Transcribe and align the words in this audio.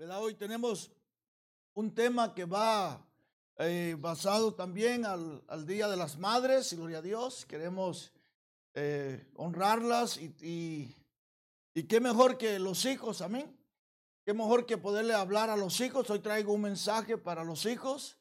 Hoy 0.00 0.34
tenemos 0.34 0.92
un 1.74 1.92
tema 1.92 2.32
que 2.32 2.44
va 2.44 3.04
eh, 3.56 3.96
basado 3.98 4.54
también 4.54 5.04
al, 5.04 5.66
Día 5.66 5.88
de 5.88 5.96
las 5.96 6.16
Madres, 6.16 6.72
gloria 6.72 6.98
a 6.98 7.02
Dios. 7.02 7.44
Queremos 7.46 8.12
eh, 8.74 9.28
honrarlas 9.34 10.16
y, 10.18 10.32
y, 10.40 10.94
y, 11.74 11.82
qué 11.82 11.98
mejor 11.98 12.38
que 12.38 12.60
los 12.60 12.84
hijos, 12.84 13.22
amén. 13.22 13.58
Qué 14.24 14.32
mejor 14.34 14.66
que 14.66 14.78
poderle 14.78 15.14
hablar 15.14 15.50
a 15.50 15.56
los 15.56 15.80
hijos. 15.80 16.08
Hoy 16.10 16.20
traigo 16.20 16.52
un 16.52 16.62
mensaje 16.62 17.18
para 17.18 17.42
los 17.42 17.66
hijos, 17.66 18.18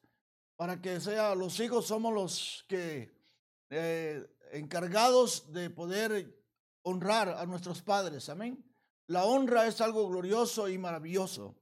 para 0.55 0.81
que 0.81 0.99
sea 0.99 1.35
los 1.35 1.59
hijos 1.59 1.85
somos 1.85 2.11
los 2.11 2.65
que 2.67 3.13
eh, 3.69 4.27
encargados 4.51 5.53
de 5.53 5.69
poder 5.69 6.43
honrar 6.81 7.29
a 7.29 7.45
nuestros 7.45 7.83
padres, 7.83 8.29
amén. 8.29 8.63
La 9.05 9.25
honra 9.25 9.67
es 9.67 9.79
algo 9.79 10.09
glorioso 10.09 10.67
y 10.69 10.79
maravilloso. 10.79 11.55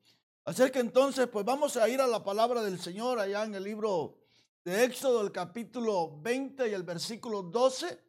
Así 0.46 0.70
que 0.70 0.78
entonces, 0.78 1.28
pues 1.28 1.44
vamos 1.44 1.76
a 1.76 1.90
ir 1.90 2.00
a 2.00 2.06
la 2.06 2.24
palabra 2.24 2.62
del 2.62 2.80
Señor 2.80 3.20
allá 3.20 3.44
en 3.44 3.56
el 3.56 3.64
libro 3.64 4.20
de 4.64 4.84
Éxodo, 4.84 5.22
el 5.22 5.32
capítulo 5.32 6.22
20 6.22 6.70
y 6.70 6.74
el 6.74 6.84
versículo 6.84 7.42
12. 7.42 8.00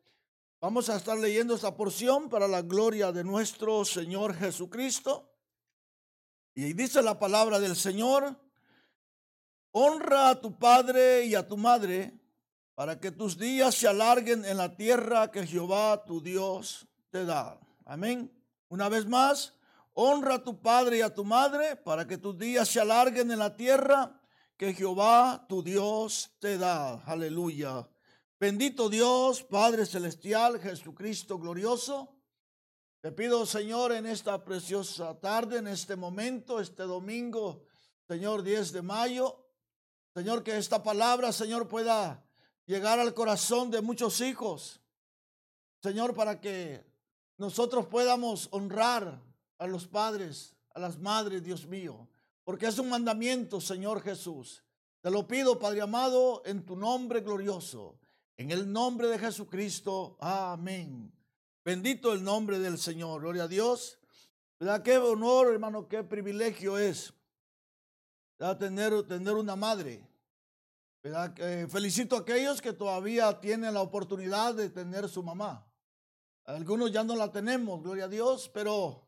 Vamos 0.60 0.90
a 0.90 0.96
estar 0.96 1.16
leyendo 1.16 1.54
esta 1.54 1.74
porción 1.74 2.28
para 2.28 2.46
la 2.46 2.60
gloria 2.60 3.10
de 3.10 3.24
nuestro 3.24 3.86
Señor 3.86 4.34
Jesucristo. 4.34 5.32
Y 6.54 6.74
dice 6.74 7.02
la 7.02 7.18
palabra 7.18 7.58
del 7.58 7.74
Señor, 7.74 8.38
honra 9.70 10.28
a 10.28 10.40
tu 10.40 10.58
padre 10.58 11.24
y 11.24 11.34
a 11.34 11.48
tu 11.48 11.56
madre 11.56 12.12
para 12.74 13.00
que 13.00 13.12
tus 13.12 13.38
días 13.38 13.74
se 13.74 13.88
alarguen 13.88 14.44
en 14.44 14.58
la 14.58 14.76
tierra 14.76 15.30
que 15.30 15.46
Jehová 15.46 16.04
tu 16.04 16.20
Dios 16.20 16.86
te 17.08 17.24
da. 17.24 17.58
Amén. 17.86 18.30
Una 18.68 18.90
vez 18.90 19.06
más, 19.06 19.54
Honra 19.98 20.34
a 20.34 20.44
tu 20.44 20.60
padre 20.60 20.98
y 20.98 21.00
a 21.00 21.14
tu 21.14 21.24
madre 21.24 21.74
para 21.74 22.06
que 22.06 22.18
tus 22.18 22.36
días 22.38 22.68
se 22.68 22.78
alarguen 22.78 23.30
en 23.30 23.38
la 23.38 23.56
tierra 23.56 24.20
que 24.58 24.74
Jehová 24.74 25.46
tu 25.48 25.62
Dios 25.62 26.32
te 26.38 26.58
da. 26.58 27.02
Aleluya. 27.04 27.88
Bendito 28.38 28.90
Dios, 28.90 29.42
Padre 29.42 29.86
Celestial, 29.86 30.60
Jesucristo 30.60 31.38
glorioso. 31.38 32.14
Te 33.00 33.10
pido, 33.10 33.46
Señor, 33.46 33.92
en 33.92 34.04
esta 34.04 34.44
preciosa 34.44 35.18
tarde, 35.18 35.60
en 35.60 35.68
este 35.68 35.96
momento, 35.96 36.60
este 36.60 36.82
domingo, 36.82 37.64
Señor, 38.06 38.42
10 38.42 38.72
de 38.72 38.82
mayo, 38.82 39.46
Señor, 40.14 40.42
que 40.42 40.58
esta 40.58 40.82
palabra, 40.82 41.32
Señor, 41.32 41.68
pueda 41.68 42.22
llegar 42.66 43.00
al 43.00 43.14
corazón 43.14 43.70
de 43.70 43.80
muchos 43.80 44.20
hijos. 44.20 44.78
Señor, 45.82 46.14
para 46.14 46.38
que 46.38 46.84
nosotros 47.38 47.86
podamos 47.86 48.48
honrar 48.50 49.25
a 49.58 49.66
los 49.66 49.86
padres, 49.86 50.54
a 50.74 50.80
las 50.80 50.98
madres, 50.98 51.42
Dios 51.42 51.66
mío, 51.66 52.08
porque 52.44 52.66
es 52.66 52.78
un 52.78 52.88
mandamiento, 52.88 53.60
Señor 53.60 54.02
Jesús. 54.02 54.62
Te 55.00 55.10
lo 55.10 55.26
pido, 55.26 55.58
Padre 55.58 55.82
amado, 55.82 56.42
en 56.44 56.64
tu 56.64 56.76
nombre 56.76 57.20
glorioso, 57.20 57.98
en 58.36 58.50
el 58.50 58.70
nombre 58.70 59.08
de 59.08 59.18
Jesucristo. 59.18 60.16
Amén. 60.20 61.12
Bendito 61.64 62.12
el 62.12 62.22
nombre 62.22 62.58
del 62.58 62.78
Señor. 62.78 63.20
Gloria 63.20 63.44
a 63.44 63.48
Dios. 63.48 63.98
¿Verdad? 64.58 64.82
Qué 64.82 64.96
honor, 64.98 65.52
hermano, 65.52 65.88
qué 65.88 66.02
privilegio 66.02 66.78
es 66.78 67.12
Tener, 68.58 68.92
una 69.34 69.56
madre. 69.56 70.06
¿Verdad? 71.02 71.34
felicito 71.68 72.16
a 72.16 72.20
aquellos 72.20 72.60
que 72.60 72.72
todavía 72.72 73.40
tienen 73.40 73.72
la 73.72 73.80
oportunidad 73.80 74.54
de 74.54 74.68
tener 74.68 75.08
su 75.08 75.22
mamá. 75.22 75.66
Algunos 76.44 76.92
ya 76.92 77.02
no 77.02 77.16
la 77.16 77.32
tenemos, 77.32 77.82
gloria 77.82 78.04
a 78.04 78.08
Dios, 78.08 78.50
pero 78.52 79.05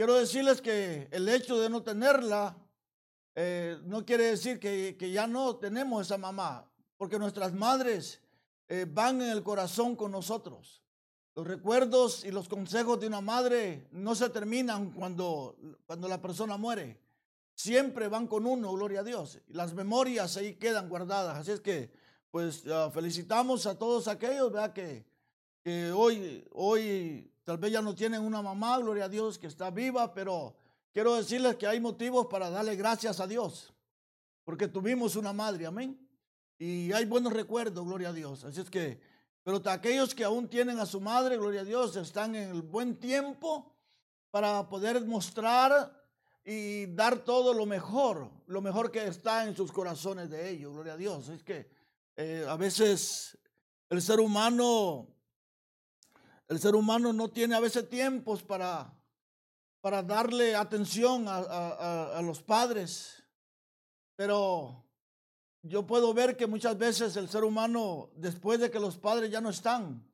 Quiero 0.00 0.14
decirles 0.14 0.62
que 0.62 1.08
el 1.10 1.28
hecho 1.28 1.60
de 1.60 1.68
no 1.68 1.82
tenerla 1.82 2.56
eh, 3.34 3.78
no 3.84 4.06
quiere 4.06 4.30
decir 4.30 4.58
que, 4.58 5.10
ya 5.12 5.26
no 5.26 5.56
tenemos 5.56 6.06
esa 6.06 6.16
mamá, 6.16 6.66
porque 6.96 7.18
nuestras 7.18 7.52
madres 7.52 8.18
eh, 8.66 8.86
van 8.90 9.20
en 9.20 9.28
el 9.28 9.42
corazón 9.42 9.94
con 9.94 10.10
nosotros. 10.10 10.82
Los 11.34 11.46
recuerdos 11.46 12.24
y 12.24 12.30
los 12.30 12.48
consejos 12.48 12.98
de 12.98 13.08
una 13.08 13.20
madre 13.20 13.88
no 13.92 14.14
se 14.14 14.30
terminan 14.30 14.90
cuando, 14.92 15.58
cuando 15.84 16.08
la 16.08 16.22
persona 16.22 16.56
muere. 16.56 16.98
Siempre 17.54 18.08
van 18.08 18.26
con 18.26 18.46
uno, 18.46 18.72
gloria 18.72 19.00
a 19.00 19.04
Dios. 19.04 19.38
Las 19.48 19.74
memorias 19.74 20.34
ahí 20.38 20.54
quedan 20.54 20.88
guardadas. 20.88 21.36
Así 21.36 21.50
es 21.50 21.60
que, 21.60 21.92
pues, 22.30 22.66
ah, 22.68 22.90
felicitamos 22.90 23.66
a 23.66 23.78
todos 23.78 24.08
aquellos, 24.08 24.50
¿verdad? 24.50 24.72
Que, 24.72 25.04
que 25.62 25.92
hoy, 25.92 26.48
hoy 26.52 27.29
Tal 27.44 27.58
vez 27.58 27.72
ya 27.72 27.82
no 27.82 27.94
tienen 27.94 28.22
una 28.22 28.42
mamá, 28.42 28.78
gloria 28.78 29.04
a 29.06 29.08
Dios, 29.08 29.38
que 29.38 29.46
está 29.46 29.70
viva, 29.70 30.12
pero 30.12 30.54
quiero 30.92 31.16
decirles 31.16 31.56
que 31.56 31.66
hay 31.66 31.80
motivos 31.80 32.26
para 32.26 32.50
darle 32.50 32.76
gracias 32.76 33.20
a 33.20 33.26
Dios, 33.26 33.72
porque 34.44 34.68
tuvimos 34.68 35.16
una 35.16 35.32
madre, 35.32 35.66
amén. 35.66 35.98
Y 36.58 36.92
hay 36.92 37.06
buenos 37.06 37.32
recuerdos, 37.32 37.84
gloria 37.84 38.10
a 38.10 38.12
Dios. 38.12 38.44
Así 38.44 38.60
es 38.60 38.68
que, 38.68 39.00
pero 39.42 39.62
aquellos 39.64 40.14
que 40.14 40.24
aún 40.24 40.48
tienen 40.48 40.78
a 40.78 40.86
su 40.86 41.00
madre, 41.00 41.38
gloria 41.38 41.62
a 41.62 41.64
Dios, 41.64 41.96
están 41.96 42.34
en 42.34 42.50
el 42.50 42.62
buen 42.62 42.96
tiempo 42.96 43.74
para 44.30 44.68
poder 44.68 45.04
mostrar 45.06 45.98
y 46.44 46.86
dar 46.86 47.18
todo 47.20 47.54
lo 47.54 47.66
mejor, 47.66 48.30
lo 48.46 48.60
mejor 48.60 48.90
que 48.90 49.06
está 49.06 49.46
en 49.46 49.56
sus 49.56 49.72
corazones 49.72 50.30
de 50.30 50.50
ellos, 50.50 50.72
gloria 50.72 50.92
a 50.94 50.96
Dios. 50.96 51.28
Es 51.28 51.42
que 51.42 51.70
eh, 52.16 52.44
a 52.48 52.56
veces 52.56 53.38
el 53.88 54.02
ser 54.02 54.20
humano 54.20 55.08
el 56.50 56.58
ser 56.58 56.74
humano 56.74 57.12
no 57.12 57.28
tiene 57.28 57.54
a 57.54 57.60
veces 57.60 57.88
tiempos 57.88 58.42
para, 58.42 58.92
para 59.80 60.02
darle 60.02 60.56
atención 60.56 61.26
a, 61.28 62.20
los 62.24 62.42
padres. 62.42 63.22
Pero 64.16 64.84
yo 65.62 65.86
puedo 65.86 66.12
ver 66.12 66.36
que 66.36 66.48
muchas 66.48 66.76
veces 66.76 67.14
el 67.14 67.28
ser 67.28 67.44
humano, 67.44 68.10
después 68.16 68.58
de 68.58 68.68
que 68.68 68.80
los 68.80 68.98
padres 68.98 69.30
ya 69.30 69.40
no 69.40 69.50
están, 69.50 70.04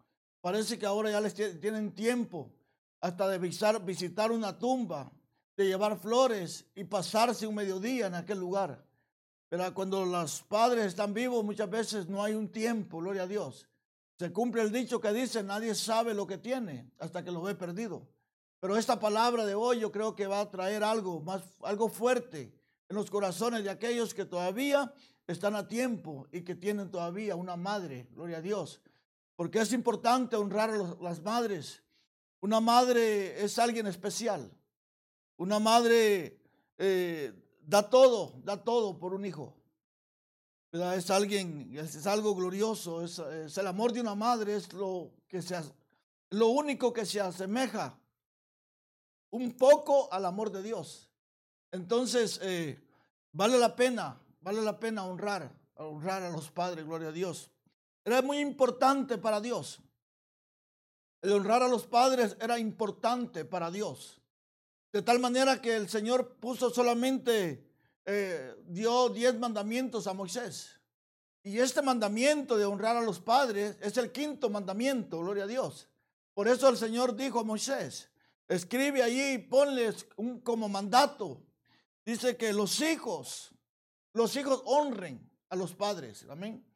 parece 0.43 0.79
que 0.79 0.85
ahora 0.85 1.11
ya 1.11 1.23
les 1.23 1.35
tienen 1.59 1.95
tiempo 1.95 2.53
hasta 3.01 3.29
de 3.29 3.39
visitar, 3.39 3.83
visitar 3.83 4.31
una 4.31 4.59
tumba, 4.59 5.11
de 5.57 5.65
llevar 5.65 5.99
flores 5.99 6.67
y 6.75 6.85
pasarse 6.85 7.47
un 7.47 7.55
mediodía 7.55 8.09
en 8.09 8.15
aquel 8.15 8.39
lugar. 8.39 8.85
Pero 9.49 9.73
cuando 9.73 10.05
los 10.05 10.43
padres 10.43 10.85
están 10.85 11.15
vivos, 11.15 11.43
muchas 11.43 11.71
veces 11.71 12.09
no 12.11 12.23
hay 12.23 12.35
un 12.35 12.51
tiempo, 12.51 12.99
gloria 12.99 13.23
a 13.23 13.27
Dios. 13.27 13.67
Se 14.19 14.33
cumple 14.33 14.63
el 14.63 14.73
dicho 14.73 15.01
que 15.01 15.13
dice, 15.13 15.43
nadie 15.43 15.75
sabe 15.75 16.15
lo 16.15 16.27
que 16.27 16.39
tiene 16.39 16.91
hasta 16.99 17.23
que 17.23 17.31
lo 17.31 17.43
ve 17.43 17.55
perdido. 17.55 18.09
Pero 18.61 18.77
esta 18.77 18.99
palabra 18.99 19.45
de 19.45 19.55
hoy 19.55 19.81
yo 19.81 19.93
creo 19.93 20.17
que 20.17 20.27
va 20.27 20.41
a 20.41 20.51
traer 20.51 20.83
algo 20.83 21.21
más, 21.21 21.43
algo 21.63 21.89
fuerte 21.89 22.55
en 22.89 22.97
los 22.97 23.11
corazones 23.11 23.63
de 23.65 23.71
aquellos 23.71 24.15
que 24.15 24.25
todavía 24.25 24.93
están 25.27 25.55
a 25.55 25.69
tiempo 25.69 26.27
y 26.33 26.43
que 26.43 26.55
tienen 26.55 26.91
todavía 26.91 27.37
una 27.37 27.57
madre, 27.57 28.09
gloria 28.13 28.39
a 28.39 28.43
Dios. 28.43 28.81
Porque 29.35 29.61
es 29.61 29.73
importante 29.73 30.37
honrar 30.37 30.71
a 30.71 30.97
las 31.03 31.21
madres. 31.23 31.83
Una 32.41 32.61
madre 32.61 33.45
es 33.45 33.59
alguien 33.59 33.87
especial. 33.87 34.51
Una 35.37 35.59
madre 35.59 36.41
eh, 36.79 37.33
da 37.61 37.91
todo, 37.91 38.41
da 38.43 38.63
todo 38.63 38.99
por 38.99 39.13
un 39.13 39.27
hijo. 39.27 39.56
Es 40.97 41.11
alguien, 41.11 41.77
es, 41.77 42.07
algo 42.07 42.35
glorioso, 42.35 43.05
es, 43.05 43.19
el 43.57 43.67
amor 43.67 43.93
de 43.93 44.01
una 44.01 44.15
madre, 44.15 44.57
es 44.57 44.73
lo, 44.73 45.13
que 45.29 45.43
se, 45.43 45.57
lo 46.31 46.49
único 46.49 46.93
que 46.93 47.07
se 47.07 47.21
asemeja 47.21 47.99
un 49.31 49.57
poco 49.57 50.13
al 50.13 50.25
amor 50.25 50.51
de 50.51 50.63
Dios. 50.63 51.11
Entonces, 51.73 52.41
eh, 52.43 52.81
vale 53.33 53.59
la 53.59 53.77
pena, 53.77 54.21
vale 54.41 54.63
la 54.63 54.79
pena 54.79 55.05
honrar, 55.05 55.53
honrar 55.77 56.23
a 56.23 56.31
los 56.31 56.51
padres, 56.51 56.85
gloria 56.85 57.09
a 57.09 57.13
Dios. 57.13 57.51
Era 58.05 58.23
muy 58.23 58.39
importante 58.39 59.19
para 59.19 59.41
Dios. 59.41 59.81
El 61.23 61.33
honrar 61.33 61.63
a 61.63 61.69
los 61.69 61.87
padres 61.87 62.37
era 62.41 62.59
importante 62.59 63.45
para 63.45 63.71
Dios. 63.71 64.21
De 64.93 65.03
tal 65.03 65.19
manera 65.19 65.61
que 65.61 65.77
el 65.77 65.89
Señor 65.89 66.37
puso 66.37 66.71
solamente 66.71 67.67
eh, 68.09 68.55
dio 68.69 69.09
diez 69.09 69.37
mandamientos 69.37 70.07
a 70.07 70.15
Moisés. 70.15 70.76
Y 71.47 71.61
este 71.61 71.81
mandamiento 71.81 72.57
de 72.57 72.65
honrar 72.65 72.97
a 72.97 73.03
los 73.03 73.21
padres 73.21 73.77
es 73.81 73.97
el 73.99 74.11
quinto 74.11 74.51
mandamiento, 74.51 75.21
gloria 75.21 75.45
a 75.45 75.47
Dios. 75.47 75.87
Por 76.35 76.49
eso 76.49 76.69
el 76.69 76.77
Señor 76.77 77.15
dijo 77.15 77.39
a 77.39 77.45
Moisés, 77.45 78.11
escribe 78.49 79.01
allí 79.01 79.35
y 79.35 79.39
ponles 79.39 80.09
un, 80.17 80.41
como 80.41 80.69
mandato. 80.69 81.41
Dice 82.05 82.37
que 82.37 82.53
los 82.53 82.81
hijos, 82.81 83.53
los 84.13 84.35
hijos 84.35 84.61
honren 84.65 85.31
a 85.49 85.55
los 85.55 85.73
padres. 85.73 86.27
Amén. 86.29 86.67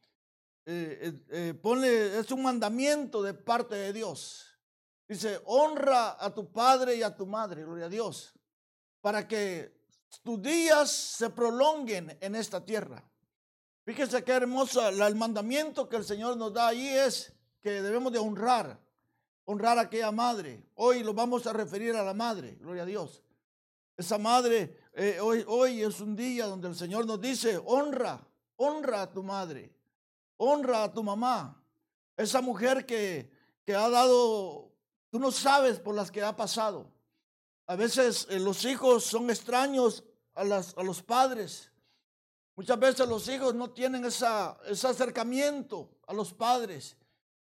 Eh, 0.65 1.21
eh, 1.31 1.55
ponle, 1.61 2.21
es 2.21 2.31
un 2.31 2.45
mandamiento 2.45 3.25
de 3.25 3.35
parte 3.35 3.75
de 3.75 3.93
Dios. 3.93 4.57
Dice, 5.09 5.41
honra 5.47 6.17
a 6.25 6.33
tu 6.33 6.53
padre 6.53 6.95
y 6.95 7.03
a 7.03 7.17
tu 7.17 7.27
madre, 7.27 7.65
gloria 7.65 7.87
a 7.87 7.89
Dios, 7.89 8.35
para 9.01 9.27
que 9.27 9.83
tus 10.23 10.41
días 10.41 10.93
se 10.93 11.29
prolonguen 11.29 12.17
en 12.21 12.37
esta 12.37 12.65
tierra. 12.65 13.05
Fíjese 13.85 14.23
qué 14.23 14.33
hermoso, 14.33 14.87
el 14.89 15.15
mandamiento 15.17 15.89
que 15.89 15.97
el 15.97 16.05
Señor 16.05 16.37
nos 16.37 16.53
da 16.53 16.69
ahí 16.69 16.89
es 16.89 17.33
que 17.61 17.83
debemos 17.83 18.13
de 18.13 18.19
honrar, 18.19 18.79
honrar 19.45 19.79
a 19.79 19.83
aquella 19.83 20.13
madre. 20.13 20.65
Hoy 20.75 21.03
lo 21.03 21.15
vamos 21.15 21.47
a 21.47 21.53
referir 21.53 21.97
a 21.97 22.03
la 22.03 22.15
madre, 22.15 22.57
gloria 22.61 22.83
a 22.83 22.87
Dios. 22.87 23.23
Esa 23.97 24.19
madre 24.19 24.79
eh, 24.95 25.19
hoy, 25.21 25.45
hoy 25.47 25.83
es 25.83 26.01
un 26.01 26.17
día 26.17 26.47
donde 26.47 26.69
el 26.69 26.75
Señor 26.75 27.07
nos 27.07 27.21
dice, 27.21 27.61
honra, 27.65 28.27
honra 28.57 29.03
a 29.03 29.13
tu 29.13 29.23
madre, 29.23 29.73
honra 30.37 30.85
a 30.85 30.93
tu 30.93 31.03
mamá, 31.03 31.63
esa 32.17 32.41
mujer 32.41 32.85
que, 32.85 33.31
que 33.65 33.75
ha 33.75 33.89
dado, 33.89 34.73
tú 35.11 35.19
no 35.19 35.31
sabes 35.31 35.79
por 35.81 35.95
las 35.95 36.11
que 36.11 36.23
ha 36.23 36.37
pasado. 36.37 36.93
A 37.67 37.77
veces 37.77 38.27
eh, 38.31 38.41
los 38.41 38.65
hijos 38.65 39.05
son 39.05 39.31
extraños 39.31 40.05
a, 40.35 40.45
las, 40.45 40.77
a 40.77 40.83
los 40.83 41.03
padres. 41.03 41.70
Muchas 42.61 42.79
veces 42.79 43.09
los 43.09 43.27
hijos 43.27 43.55
no 43.55 43.71
tienen 43.71 44.05
esa, 44.05 44.55
ese 44.67 44.87
acercamiento 44.87 45.89
a 46.07 46.13
los 46.13 46.35
padres 46.35 46.95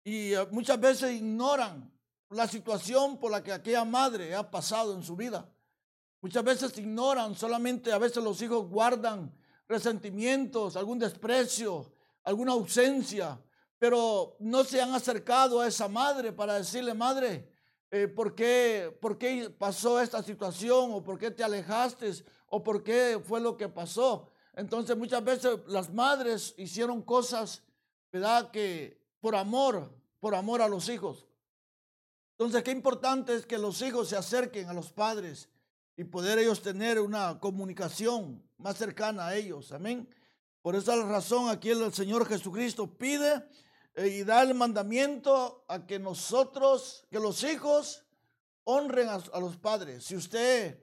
y 0.02 0.32
eh, 0.32 0.46
muchas 0.50 0.80
veces 0.80 1.12
ignoran 1.12 1.92
la 2.30 2.48
situación 2.48 3.20
por 3.20 3.30
la 3.30 3.42
que 3.42 3.52
aquella 3.52 3.84
madre 3.84 4.34
ha 4.34 4.50
pasado 4.50 4.94
en 4.94 5.02
su 5.02 5.14
vida. 5.14 5.46
Muchas 6.22 6.42
veces 6.42 6.78
ignoran, 6.78 7.36
solamente 7.36 7.92
a 7.92 7.98
veces 7.98 8.24
los 8.24 8.40
hijos 8.40 8.66
guardan 8.70 9.30
resentimientos, 9.68 10.76
algún 10.76 10.98
desprecio, 10.98 11.92
alguna 12.24 12.52
ausencia, 12.52 13.38
pero 13.78 14.38
no 14.38 14.64
se 14.64 14.80
han 14.80 14.94
acercado 14.94 15.60
a 15.60 15.66
esa 15.66 15.88
madre 15.88 16.32
para 16.32 16.54
decirle, 16.54 16.94
madre, 16.94 17.50
eh, 17.90 18.08
¿por, 18.08 18.34
qué, 18.34 18.96
¿por 18.98 19.18
qué 19.18 19.50
pasó 19.50 20.00
esta 20.00 20.22
situación? 20.22 20.90
¿O 20.90 21.04
por 21.04 21.18
qué 21.18 21.30
te 21.30 21.44
alejaste? 21.44 22.10
¿O 22.46 22.62
por 22.64 22.82
qué 22.82 23.20
fue 23.22 23.42
lo 23.42 23.58
que 23.58 23.68
pasó? 23.68 24.32
Entonces 24.54 24.96
muchas 24.96 25.24
veces 25.24 25.58
las 25.66 25.92
madres 25.92 26.54
hicieron 26.56 27.02
cosas, 27.02 27.62
¿verdad? 28.10 28.50
Que 28.50 29.00
por 29.20 29.34
amor, 29.34 29.90
por 30.20 30.34
amor 30.34 30.60
a 30.60 30.68
los 30.68 30.88
hijos. 30.88 31.26
Entonces, 32.32 32.62
qué 32.64 32.72
importante 32.72 33.34
es 33.34 33.46
que 33.46 33.58
los 33.58 33.80
hijos 33.82 34.08
se 34.08 34.16
acerquen 34.16 34.68
a 34.68 34.72
los 34.72 34.90
padres 34.90 35.48
y 35.96 36.04
poder 36.04 36.38
ellos 36.38 36.60
tener 36.60 36.98
una 36.98 37.38
comunicación 37.38 38.42
más 38.58 38.76
cercana 38.76 39.28
a 39.28 39.36
ellos. 39.36 39.70
Amén. 39.72 40.08
Por 40.60 40.74
esa 40.74 40.96
razón 41.04 41.48
aquí 41.48 41.70
el 41.70 41.92
Señor 41.92 42.26
Jesucristo 42.26 42.86
pide 42.86 43.44
eh, 43.94 44.08
y 44.08 44.24
da 44.24 44.42
el 44.42 44.54
mandamiento 44.54 45.64
a 45.68 45.86
que 45.86 45.98
nosotros, 45.98 47.04
que 47.10 47.18
los 47.18 47.42
hijos 47.44 48.04
honren 48.64 49.08
a, 49.08 49.40
los 49.40 49.56
padres. 49.56 50.04
Si 50.04 50.16
usted, 50.16 50.82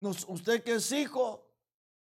usted 0.00 0.62
que 0.62 0.74
es 0.74 0.92
hijo, 0.92 1.51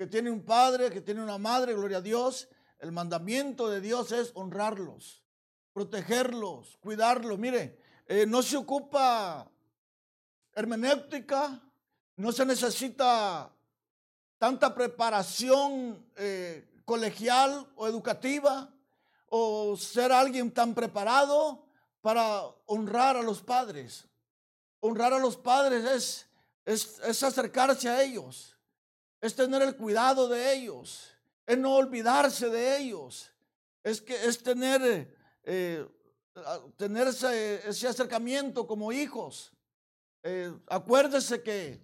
que 0.03 0.09
tiene 0.09 0.33
un 0.33 0.43
padre, 0.43 0.91
que 0.91 1.01
tiene 1.01 1.23
una 1.23 1.39
madre, 1.39 1.75
gloria 1.75 1.99
a 1.99 2.01
Dios, 2.01 2.49
el 2.81 2.91
mandamiento 2.91 3.71
de 3.71 3.81
Dios 3.81 4.11
es 4.11 4.33
honrarlos, 4.35 5.23
protegerlos, 5.73 6.77
cuidarlos. 6.81 7.39
Mire, 7.39 7.79
eh, 8.09 8.27
no 8.27 8.43
se 8.43 8.57
ocupa 8.57 9.49
hermenéutica, 10.57 11.63
no 12.17 12.33
se 12.33 12.45
necesita 12.45 13.55
tanta 14.39 14.75
preparación 14.75 16.05
eh, 16.17 16.69
colegial 16.85 17.71
o 17.77 17.87
educativa 17.87 18.75
o 19.29 19.77
ser 19.77 20.11
alguien 20.11 20.51
tan 20.51 20.75
preparado 20.75 21.65
para 22.01 22.43
honrar 22.67 23.17
a 23.17 23.23
los 23.23 23.41
padres. 23.41 24.09
Honrar 24.81 25.13
a 25.13 25.21
los 25.21 25.37
padres 25.37 25.85
es, 26.65 26.99
es, 27.05 27.23
acercarse 27.23 27.89
a 27.89 28.03
ellos, 28.03 28.52
es 29.23 29.37
tener 29.37 29.63
el 29.63 29.77
cuidado 29.77 30.29
de 30.29 30.53
ellos, 30.53 31.13
es 31.47 31.57
no 31.57 31.77
olvidarse 31.77 32.51
de 32.51 32.77
ellos, 32.77 33.31
es, 33.85 34.03
que, 34.03 34.15
es 34.27 34.43
tener, 34.43 35.17
eh, 35.45 35.89
tener 36.77 37.07
ese, 37.07 37.87
acercamiento 37.89 38.67
como 38.67 38.93
hijos. 38.93 39.53
Eh, 40.25 40.53
acuérdese 40.67 41.41
que 41.41 41.81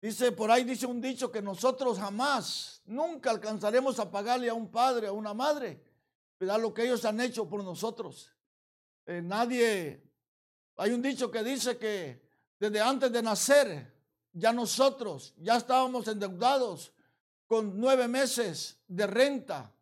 dice 0.00 0.32
por 0.32 0.50
ahí 0.50 0.64
dice 0.64 0.86
un 0.86 1.02
dicho 1.02 1.30
que 1.30 1.42
nosotros 1.42 1.98
jamás, 1.98 2.80
nunca 2.86 3.30
alcanzaremos 3.30 3.98
a 3.98 4.10
pagarle 4.10 4.48
a 4.48 4.54
un 4.54 4.70
padre, 4.70 5.08
a 5.08 5.12
una 5.12 5.34
madre, 5.34 5.82
¿verdad? 6.40 6.60
Lo 6.60 6.72
que 6.72 6.84
ellos 6.84 7.04
han 7.04 7.20
hecho 7.20 7.46
por 7.46 7.62
nosotros. 7.62 8.34
Eh, 9.04 9.20
nadie, 9.20 10.02
hay 10.76 10.92
un 10.92 11.02
dicho 11.02 11.30
que 11.30 11.44
dice 11.44 11.76
que 11.76 12.26
desde 12.58 12.80
antes 12.80 13.12
de 13.12 13.22
nacer, 13.22 13.97
ya 14.38 14.52
nosotros, 14.52 15.34
ya 15.38 15.56
estábamos 15.56 16.06
endeudados 16.08 16.92
con 17.46 17.78
nueve 17.80 18.06
meses 18.08 18.78
de 18.86 19.06
renta 19.06 19.72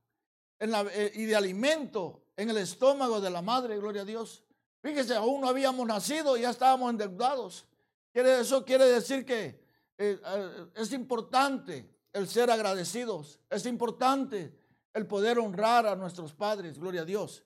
eh, 0.58 1.12
y 1.14 1.24
de 1.24 1.36
alimento 1.36 2.22
en 2.36 2.50
el 2.50 2.58
estómago 2.58 3.20
de 3.20 3.30
la 3.30 3.42
madre, 3.42 3.76
gloria 3.76 4.02
a 4.02 4.04
Dios. 4.04 4.44
Fíjese, 4.82 5.14
aún 5.14 5.40
no 5.40 5.48
habíamos 5.48 5.86
nacido 5.86 6.36
y 6.36 6.42
ya 6.42 6.50
estábamos 6.50 6.90
endeudados. 6.90 7.66
Eso 8.14 8.64
quiere 8.64 8.86
decir 8.86 9.26
que 9.26 9.60
eh, 9.98 10.18
es 10.74 10.92
importante 10.92 11.90
el 12.12 12.28
ser 12.28 12.50
agradecidos, 12.50 13.40
es 13.50 13.66
importante 13.66 14.56
el 14.94 15.06
poder 15.06 15.38
honrar 15.38 15.86
a 15.86 15.96
nuestros 15.96 16.32
padres, 16.32 16.78
gloria 16.78 17.02
a 17.02 17.04
Dios. 17.04 17.44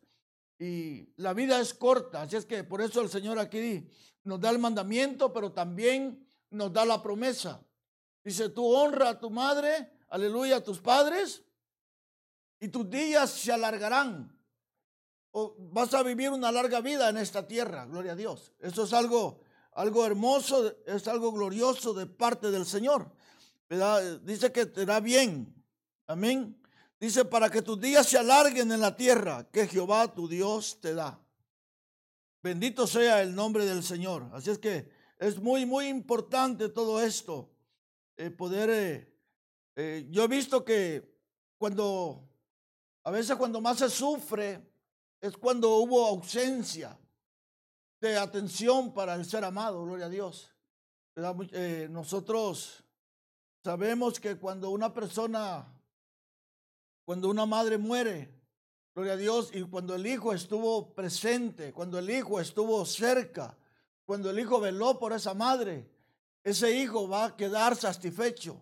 Y 0.59 1.09
la 1.17 1.33
vida 1.33 1.61
es 1.61 1.75
corta, 1.75 2.23
así 2.23 2.37
es 2.37 2.47
que 2.47 2.63
por 2.63 2.81
eso 2.83 3.01
el 3.01 3.09
Señor 3.09 3.39
aquí 3.39 3.89
nos 4.23 4.41
da 4.41 4.51
el 4.51 4.59
mandamiento, 4.59 5.33
pero 5.33 5.51
también 5.51 6.25
nos 6.51 6.73
da 6.73 6.85
la 6.85 7.03
promesa. 7.03 7.65
Dice, 8.23 8.49
tú 8.51 8.67
honra 8.67 9.11
a 9.11 9.19
tu 9.19 9.31
madre, 9.31 9.91
aleluya, 10.09 10.57
a 10.57 10.65
tus 10.65 10.81
padres, 10.81 11.43
y 12.61 12.69
tus 12.69 12.89
días 12.89 13.31
se 13.31 13.53
alargarán. 13.53 14.37
O 15.33 15.55
vas 15.59 15.95
a 15.95 16.03
vivir 16.03 16.31
una 16.31 16.53
larga 16.53 16.81
vida 16.81 17.09
en 17.09 17.17
esta 17.17 17.47
tierra, 17.47 17.87
gloria 17.87 18.13
a 18.13 18.17
Dios. 18.17 18.53
Eso 18.59 18.85
es 18.85 18.93
algo, 18.93 19.41
algo 19.73 20.05
hermoso, 20.05 20.75
es 20.87 21.09
algo 21.09 21.33
glorioso 21.33 21.95
de 21.95 22.07
parte 22.07 22.51
del 22.51 22.67
Señor. 22.67 23.11
Dice 24.23 24.51
que 24.53 24.67
te 24.67 24.85
da 24.85 25.01
bien. 25.01 25.55
Amén. 26.07 26.61
Dice, 26.99 27.25
para 27.25 27.49
que 27.49 27.63
tus 27.63 27.81
días 27.81 28.07
se 28.07 28.19
alarguen 28.19 28.73
en 28.73 28.81
la 28.81 28.97
tierra 28.97 29.49
que 29.51 29.67
Jehová 29.69 30.13
tu 30.13 30.29
Dios 30.29 30.79
te 30.81 30.93
da. 30.93 31.19
Bendito 32.43 32.87
sea 32.87 33.23
el 33.23 33.35
nombre 33.35 33.65
del 33.65 33.83
Señor. 33.83 34.29
Así 34.33 34.51
es 34.51 34.59
que 34.59 34.91
es 35.21 35.39
muy, 35.39 35.67
muy 35.67 35.87
importante 35.87 36.71
todo 36.71 37.01
esto. 37.01 37.51
Eh, 38.17 38.31
poder, 38.31 38.71
eh, 38.71 39.15
eh, 39.77 40.07
yo 40.11 40.25
he 40.25 40.29
visto 40.29 40.65
que 40.65 41.15
cuando, 41.59 42.27
a 43.05 43.11
veces 43.11 43.37
cuando 43.37 43.61
más 43.61 43.79
se 43.79 43.91
sufre, 43.91 44.67
es 45.21 45.37
cuando 45.37 45.77
hubo 45.77 46.07
ausencia 46.07 46.99
de 48.01 48.17
atención 48.17 48.95
para 48.95 49.15
el 49.15 49.27
ser 49.27 49.45
amado, 49.45 49.85
gloria 49.85 50.07
a 50.07 50.09
Dios. 50.09 50.51
nosotros 51.91 52.83
sabemos 53.63 54.19
que 54.19 54.37
cuando 54.37 54.71
una 54.71 54.93
persona 54.95 55.71
cuando 57.05 57.29
una 57.29 57.45
madre 57.45 57.77
muere, 57.77 58.33
gloria 58.95 59.15
a 59.15 59.17
Dios, 59.17 59.51
y 59.53 59.63
cuando 59.63 59.97
el 59.97 60.07
hijo 60.07 60.33
estuvo 60.33 60.95
presente, 60.95 61.73
cuando 61.73 61.99
el 61.99 62.09
hijo 62.09 62.41
estuvo 62.41 62.87
cerca, 62.87 63.59
cuando 64.11 64.29
el 64.29 64.41
hijo 64.41 64.59
veló 64.59 64.99
por 64.99 65.13
esa 65.13 65.35
madre, 65.35 65.89
ese 66.43 66.73
hijo 66.73 67.09
va 67.09 67.27
a 67.27 67.37
quedar 67.37 67.77
satisfecho, 67.77 68.61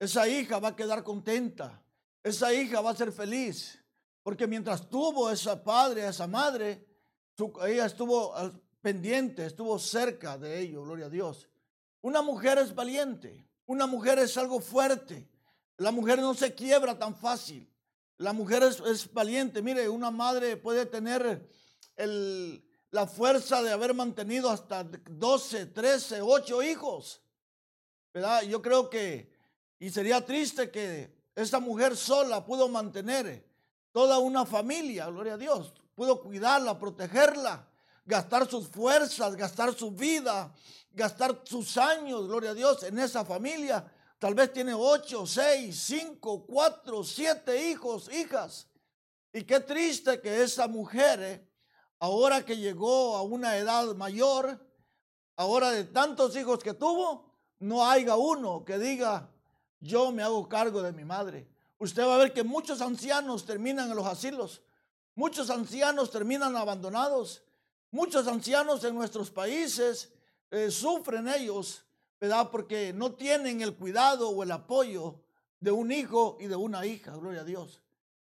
esa 0.00 0.26
hija 0.26 0.58
va 0.58 0.70
a 0.70 0.74
quedar 0.74 1.04
contenta, 1.04 1.80
esa 2.24 2.52
hija 2.52 2.80
va 2.80 2.90
a 2.90 2.96
ser 2.96 3.12
feliz, 3.12 3.78
porque 4.24 4.48
mientras 4.48 4.90
tuvo 4.90 5.30
esa 5.30 5.62
padre, 5.62 6.08
esa 6.08 6.26
madre, 6.26 6.84
ella 7.68 7.86
estuvo 7.86 8.34
pendiente, 8.80 9.46
estuvo 9.46 9.78
cerca 9.78 10.36
de 10.36 10.58
ellos, 10.58 10.84
gloria 10.84 11.06
a 11.06 11.08
Dios. 11.08 11.48
Una 12.00 12.20
mujer 12.20 12.58
es 12.58 12.74
valiente, 12.74 13.46
una 13.66 13.86
mujer 13.86 14.18
es 14.18 14.36
algo 14.36 14.58
fuerte, 14.58 15.30
la 15.76 15.92
mujer 15.92 16.18
no 16.18 16.34
se 16.34 16.52
quiebra 16.52 16.98
tan 16.98 17.14
fácil. 17.14 17.72
La 18.16 18.32
mujer 18.32 18.64
es, 18.64 19.12
valiente. 19.12 19.62
Mire, 19.62 19.88
una 19.88 20.10
madre 20.10 20.56
puede 20.56 20.84
tener 20.84 21.48
la 22.90 23.06
fuerza 23.06 23.62
de 23.62 23.72
haber 23.72 23.94
mantenido 23.94 24.50
hasta 24.50 24.84
12, 24.84 25.66
13, 25.66 26.22
8 26.22 26.62
hijos. 26.62 27.20
¿Verdad? 28.12 28.42
Yo 28.42 28.60
creo 28.60 28.90
que, 28.90 29.32
y 29.78 29.90
sería 29.90 30.24
triste 30.24 30.70
que 30.70 31.14
esa 31.34 31.60
mujer 31.60 31.96
sola 31.96 32.44
pudo 32.44 32.68
mantener 32.68 33.46
toda 33.92 34.18
una 34.18 34.44
familia, 34.44 35.06
gloria 35.06 35.34
a 35.34 35.38
Dios. 35.38 35.72
Pudo 35.94 36.20
cuidarla, 36.20 36.78
protegerla, 36.78 37.68
gastar 38.04 38.48
sus 38.48 38.68
fuerzas, 38.68 39.36
gastar 39.36 39.74
su 39.74 39.92
vida, 39.92 40.52
gastar 40.90 41.40
sus 41.44 41.76
años, 41.76 42.26
gloria 42.26 42.50
a 42.50 42.54
Dios, 42.54 42.82
en 42.82 42.98
esa 42.98 43.24
familia 43.24 43.90
Tal 44.20 44.34
vez 44.34 44.52
tiene 44.52 44.74
ocho, 44.74 45.26
seis, 45.26 45.82
cinco, 45.82 46.44
cuatro, 46.46 47.02
siete 47.02 47.70
hijos, 47.70 48.10
hijas. 48.12 48.66
Y 49.32 49.44
qué 49.44 49.60
triste 49.60 50.20
que 50.20 50.42
esa 50.42 50.68
mujer, 50.68 51.22
eh, 51.22 51.49
ahora 52.00 52.44
que 52.44 52.56
llegó 52.56 53.16
a 53.16 53.22
una 53.22 53.56
edad 53.56 53.94
mayor, 53.94 54.58
ahora 55.36 55.70
de 55.70 55.84
tantos 55.84 56.34
hijos 56.36 56.58
que 56.62 56.74
tuvo, 56.74 57.32
no 57.60 57.88
haya 57.88 58.16
uno 58.16 58.64
que 58.64 58.78
diga, 58.78 59.30
yo 59.78 60.10
me 60.10 60.22
hago 60.22 60.48
cargo 60.48 60.82
de 60.82 60.92
mi 60.92 61.04
madre. 61.04 61.48
Usted 61.78 62.04
va 62.04 62.16
a 62.16 62.18
ver 62.18 62.32
que 62.32 62.42
muchos 62.42 62.80
ancianos 62.80 63.46
terminan 63.46 63.88
en 63.90 63.96
los 63.96 64.06
asilos, 64.06 64.62
muchos 65.14 65.48
ancianos 65.48 66.10
terminan 66.10 66.56
abandonados, 66.56 67.44
muchos 67.92 68.26
ancianos 68.26 68.82
en 68.82 68.96
nuestros 68.96 69.30
países 69.30 70.12
eh, 70.50 70.70
sufren 70.72 71.28
ellos 71.28 71.84
¿verdad? 72.20 72.50
Porque 72.50 72.92
no 72.92 73.12
tienen 73.14 73.62
el 73.62 73.74
cuidado 73.74 74.28
o 74.28 74.42
el 74.42 74.52
apoyo 74.52 75.22
de 75.58 75.70
un 75.70 75.90
hijo 75.90 76.36
y 76.38 76.46
de 76.46 76.56
una 76.56 76.84
hija, 76.84 77.16
gloria 77.16 77.40
a 77.40 77.44
Dios, 77.44 77.80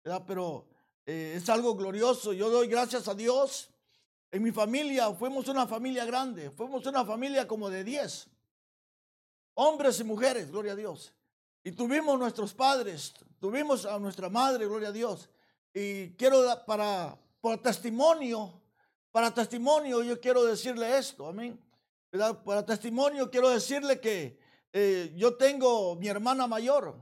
¿verdad? 0.03 0.24
Pero 0.27 0.68
eh, 1.05 1.34
es 1.38 1.50
algo 1.50 1.75
glorioso. 1.75 2.34
Yo 2.34 2.50
doy 2.50 2.67
gracias 2.67 3.08
a 3.08 3.15
Dios. 3.15 3.70
En 4.31 4.43
mi 4.43 4.51
familia 4.51 5.12
fuimos 5.13 5.48
una 5.48 5.67
familia 5.67 6.05
grande, 6.05 6.50
fuimos 6.51 6.86
una 6.86 7.03
familia 7.03 7.46
como 7.48 7.70
de 7.70 7.84
10, 7.84 8.27
hombres 9.55 10.00
y 10.00 10.05
mujeres, 10.05 10.50
gloria 10.50 10.72
a 10.72 10.75
Dios. 10.75 11.13
Y 11.63 11.74
tuvimos 11.74 12.17
nuestros 12.17 12.53
padres, 12.53 13.13
tuvimos 13.39 13.86
a 13.86 14.00
nuestra 14.00 14.29
madre, 14.29 14.65
gloria 14.65 14.88
a 14.88 14.93
Dios. 14.93 15.29
Y 15.74 16.12
quiero 16.12 16.43
para, 16.65 17.17
para 17.41 17.58
testimonio, 17.58 18.62
para 19.12 19.34
testimonio 19.34 20.01
yo 20.01 20.20
quiero 20.20 20.46
decirle 20.46 20.98
esto, 20.98 21.27
amén. 21.27 21.60
Para 22.46 22.65
testimonio 22.65 23.29
quiero 23.29 23.50
decirle 23.50 24.00
que 24.00 24.39
eh, 24.74 25.13
yo 25.17 25.36
tengo 25.36 25.96
mi 25.98 26.08
hermana 26.08 26.48
mayor. 26.48 26.96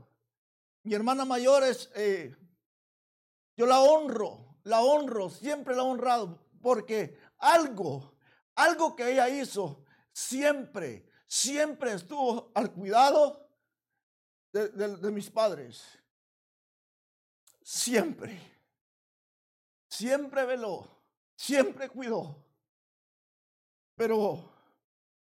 Mi 0.82 0.94
hermana 0.94 1.24
mayor 1.24 1.62
es, 1.62 1.90
eh, 1.94 2.34
yo 3.56 3.66
la 3.66 3.80
honro, 3.80 4.58
la 4.64 4.80
honro, 4.80 5.30
siempre 5.30 5.74
la 5.74 5.82
he 5.82 5.86
honrado, 5.86 6.38
porque 6.60 7.18
algo, 7.38 8.14
algo 8.54 8.94
que 8.96 9.12
ella 9.12 9.28
hizo, 9.28 9.84
siempre, 10.12 11.08
siempre 11.26 11.92
estuvo 11.92 12.50
al 12.54 12.72
cuidado 12.72 13.50
de, 14.52 15.10
mis 15.10 15.30
padres. 15.30 15.98
Siempre. 17.62 18.40
Siempre 19.88 20.44
veló. 20.44 20.88
Siempre 21.36 21.88
cuidó. 21.88 22.36
Pero 23.94 24.50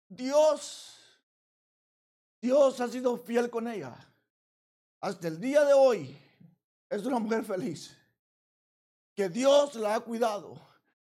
Dios, 0.08 1.00
Dios 2.42 2.80
ha 2.82 2.88
sido 2.88 3.18
fiel 3.18 3.50
con 3.50 3.68
ella. 3.68 3.96
Hasta 5.00 5.28
el 5.28 5.40
día 5.40 5.64
de 5.66 5.74
hoy 5.74 6.18
es 6.90 7.06
una 7.06 7.20
mujer 7.20 7.44
feliz. 7.44 7.98
Que 9.22 9.30
Dios 9.30 9.76
la 9.76 9.94
ha 9.94 10.00
cuidado. 10.00 10.60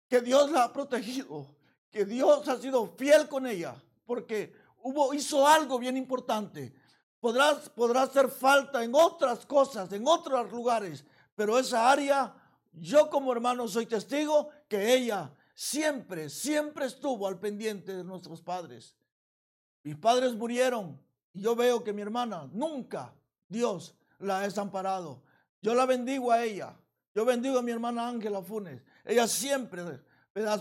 Que 0.09 0.19
Dios 0.19 0.51
la 0.51 0.65
ha 0.65 0.73
protegido. 0.73 1.55
Que 1.89 2.03
Dios 2.03 2.49
ha 2.49 2.57
sido 2.57 2.85
fiel 2.97 3.29
con 3.29 3.47
ella. 3.47 3.81
Porque 4.05 4.53
hubo, 4.81 5.13
hizo 5.13 5.47
algo 5.47 5.79
bien 5.79 5.95
importante. 5.95 6.73
Podrás, 7.21 7.69
podrá 7.69 8.01
hacer 8.01 8.27
falta 8.27 8.83
en 8.83 8.93
otras 8.93 9.45
cosas, 9.45 9.89
en 9.93 10.05
otros 10.05 10.51
lugares, 10.51 11.05
pero 11.33 11.57
esa 11.57 11.89
área, 11.89 12.35
yo 12.73 13.09
como 13.09 13.31
hermano 13.31 13.69
soy 13.69 13.85
testigo 13.85 14.49
que 14.67 14.93
ella 14.93 15.33
siempre, 15.53 16.29
siempre 16.29 16.87
estuvo 16.87 17.25
al 17.25 17.39
pendiente 17.39 17.95
de 17.95 18.03
nuestros 18.03 18.41
padres. 18.41 18.97
Mis 19.81 19.95
padres 19.95 20.35
murieron 20.35 21.01
y 21.31 21.43
yo 21.43 21.55
veo 21.55 21.85
que 21.85 21.93
mi 21.93 22.01
hermana 22.01 22.49
nunca 22.51 23.13
Dios 23.47 23.95
la 24.17 24.39
ha 24.39 24.41
desamparado. 24.41 25.23
Yo 25.61 25.73
la 25.73 25.85
bendigo 25.85 26.33
a 26.33 26.43
ella. 26.43 26.75
Yo 27.13 27.25
bendigo 27.25 27.59
a 27.59 27.61
mi 27.61 27.71
hermana 27.71 28.07
Ángela 28.07 28.41
Funes. 28.41 28.81
Ella 29.03 29.27
siempre, 29.27 30.01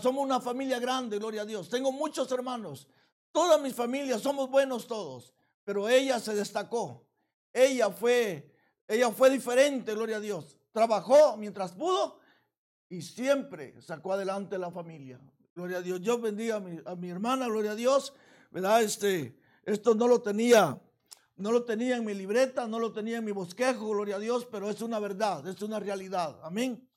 somos 0.01 0.23
una 0.23 0.39
familia 0.39 0.79
grande, 0.79 1.17
gloria 1.17 1.43
a 1.43 1.45
Dios. 1.45 1.69
Tengo 1.69 1.91
muchos 1.91 2.31
hermanos. 2.31 2.87
Todas 3.31 3.61
mis 3.61 3.75
familias 3.75 4.21
somos 4.21 4.49
buenos 4.49 4.87
todos 4.87 5.33
pero 5.69 5.87
ella 5.87 6.19
se 6.19 6.33
destacó. 6.33 7.05
Ella 7.53 7.91
fue, 7.91 8.51
ella 8.87 9.11
fue 9.11 9.29
diferente, 9.29 9.93
gloria 9.93 10.17
a 10.17 10.19
Dios. 10.19 10.57
Trabajó 10.71 11.37
mientras 11.37 11.73
pudo 11.73 12.19
y 12.89 13.03
siempre 13.03 13.79
sacó 13.79 14.13
adelante 14.13 14.57
la 14.57 14.71
familia. 14.71 15.21
Gloria 15.53 15.77
a 15.77 15.81
Dios. 15.83 16.01
Yo 16.01 16.17
bendiga 16.17 16.55
a 16.55 16.59
mi, 16.59 16.79
a 16.83 16.95
mi 16.95 17.11
hermana, 17.11 17.45
gloria 17.45 17.73
a 17.73 17.75
Dios. 17.75 18.13
¿Verdad? 18.49 18.81
Este, 18.81 19.37
esto 19.63 19.93
no 19.93 20.07
lo 20.07 20.23
tenía, 20.23 20.81
no 21.39 21.51
lo 21.51 21.65
tenía 21.65 21.97
en 21.97 22.05
mi 22.05 22.13
libreta, 22.13 22.67
no 22.67 22.79
lo 22.79 22.91
tenía 22.91 23.17
en 23.17 23.25
mi 23.25 23.31
bosquejo, 23.31 23.89
gloria 23.89 24.17
a 24.17 24.19
Dios, 24.19 24.47
pero 24.51 24.69
es 24.69 24.81
una 24.81 24.99
verdad, 24.99 25.47
es 25.47 25.61
una 25.61 25.79
realidad. 25.79 26.39
Amén. 26.43 26.87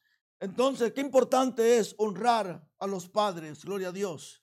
Entonces, 0.40 0.92
qué 0.92 1.00
importante 1.00 1.78
es 1.78 1.94
honrar 1.98 2.68
a 2.78 2.86
los 2.86 3.08
padres, 3.08 3.64
gloria 3.64 3.88
a 3.88 3.92
Dios. 3.92 4.42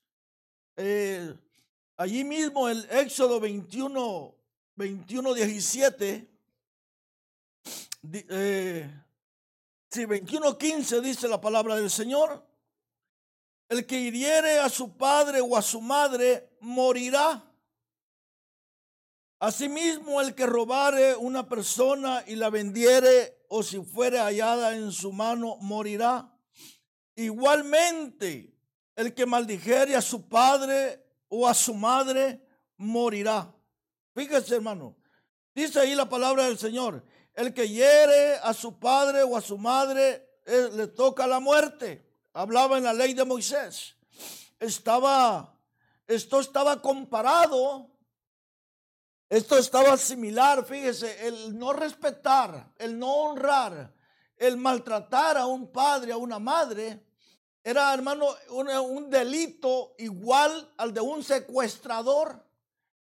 Eh, 0.78 1.36
Allí 2.00 2.24
mismo 2.24 2.70
el 2.70 2.88
Éxodo 2.92 3.42
21, 3.42 4.34
21, 4.78 5.34
17, 5.34 6.32
eh, 8.14 9.04
sí, 9.90 10.06
21, 10.06 10.58
15 10.58 11.02
dice 11.02 11.28
la 11.28 11.42
palabra 11.42 11.76
del 11.76 11.90
Señor. 11.90 12.42
El 13.68 13.86
que 13.86 14.00
hiriere 14.00 14.60
a 14.60 14.70
su 14.70 14.96
padre 14.96 15.42
o 15.42 15.58
a 15.58 15.62
su 15.62 15.82
madre 15.82 16.56
morirá. 16.62 17.49
Asimismo, 19.40 20.20
el 20.20 20.36
que 20.36 20.46
robare 20.46 21.16
una 21.16 21.48
persona 21.48 22.24
y 22.28 22.36
la 22.36 22.50
vendiere 22.50 23.46
o 23.48 23.64
si 23.64 23.82
fuere 23.82 24.20
hallada 24.20 24.76
en 24.76 24.92
su 24.92 25.14
mano 25.14 25.56
morirá. 25.62 26.34
Igualmente, 27.16 28.54
el 28.96 29.14
que 29.14 29.26
maldijere 29.26 29.96
a 29.96 30.02
su 30.02 30.28
padre 30.28 31.06
o 31.30 31.48
a 31.48 31.54
su 31.54 31.74
madre 31.74 32.46
morirá. 32.76 33.54
Fíjese, 34.14 34.56
hermano. 34.56 34.98
Dice 35.56 35.80
ahí 35.80 35.96
la 35.96 36.10
palabra 36.10 36.46
del 36.46 36.58
Señor. 36.58 37.06
El 37.34 37.54
que 37.54 37.70
hiere 37.70 38.36
a 38.44 38.54
su 38.54 38.78
padre 38.78 39.24
o 39.24 39.38
a 39.38 39.42
su 39.42 39.58
madre 39.58 40.30
eh, 40.46 40.70
le 40.74 40.88
toca 40.88 41.26
la 41.28 41.40
muerte. 41.40 42.06
Hablaba 42.34 42.78
en 42.78 42.84
la 42.84 42.94
ley 42.94 43.14
de 43.14 43.24
Moisés. 43.24 43.96
Estaba, 44.60 45.58
esto 46.08 46.42
estaba 46.42 46.82
comparado. 46.82 47.90
Esto 49.30 49.60
estaba 49.60 49.96
similar, 49.96 50.66
fíjese, 50.66 51.28
el 51.28 51.58
no 51.58 51.72
respetar, 51.72 52.74
el 52.80 52.98
no 52.98 53.14
honrar, 53.14 53.94
el 54.36 54.58
maltratar 54.58 55.38
a 55.38 55.46
un 55.46 55.72
padre, 55.72 56.12
a 56.12 56.18
una 56.18 56.40
madre, 56.40 57.06
era, 57.64 57.94
hermano, 57.94 58.26
un, 58.50 59.10
delito 59.12 59.94
igual 60.00 60.74
al 60.78 60.94
de 60.94 61.02
un 61.02 61.24
secuestrador. 61.24 62.44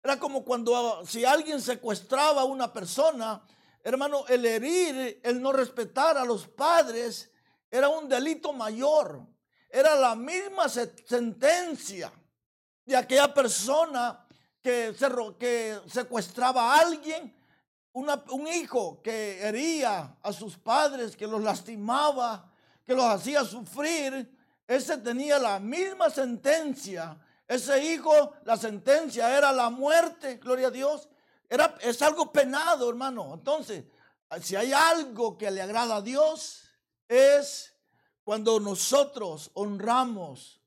Era 0.03 0.19
como 0.19 0.45
cuando 0.45 1.07
si 1.07 1.25
alguien 1.25 1.61
secuestraba 1.61 2.41
a 2.41 2.47
una 2.47 2.73
persona, 2.73 3.47
hermano, 3.85 4.25
el 4.27 4.45
herir, 4.45 5.21
el 5.23 5.41
no 5.41 5.53
respetar 5.53 6.19
a 6.19 6.25
los 6.25 6.49
padres, 6.49 7.31
era 7.71 7.89
un 7.89 8.09
delito 8.09 8.53
mayor. 8.53 9.25
Era 9.71 9.95
la 9.95 10.17
misma 10.17 10.69
sentencia 10.69 12.11
de 12.85 12.97
aquella 12.97 13.33
persona 13.33 14.27
que, 14.69 14.95
que 15.39 15.81
secuestraba 15.87 16.75
a 16.75 16.81
alguien, 16.81 17.35
un 17.93 18.47
hijo 18.49 19.01
que 19.03 19.41
hería 19.41 20.17
a 20.23 20.33
sus 20.33 20.59
padres, 20.59 21.17
que 21.17 21.27
los 21.27 21.43
lastimaba, 21.43 22.53
que 22.85 22.95
los 22.95 23.05
hacía 23.07 23.45
sufrir 23.45 24.39
ese 24.69 24.99
tenía 24.99 25.39
la 25.39 25.59
misma 25.59 26.11
sentencia. 26.11 27.19
Ese 27.49 27.83
hijo, 27.83 28.35
la 28.45 28.59
sentencia 28.59 29.35
era 29.35 29.51
la 29.51 29.71
muerte, 29.71 30.37
gloria 30.37 30.69
a 30.69 30.71
Dios. 30.71 31.09
Era, 31.49 31.79
es 31.81 32.03
algo 32.03 32.31
penado, 32.31 32.91
hermano. 32.91 33.33
Entonces, 33.33 33.85
si 34.43 34.55
hay 34.57 34.75
algo 34.75 35.39
que 35.39 35.51
le 35.51 35.63
agrada 35.63 35.97
a 35.97 36.03
Dios, 36.03 36.69
es 37.09 37.75
cuando 38.23 38.61
nosotros 38.61 39.51
honramos 39.55 40.61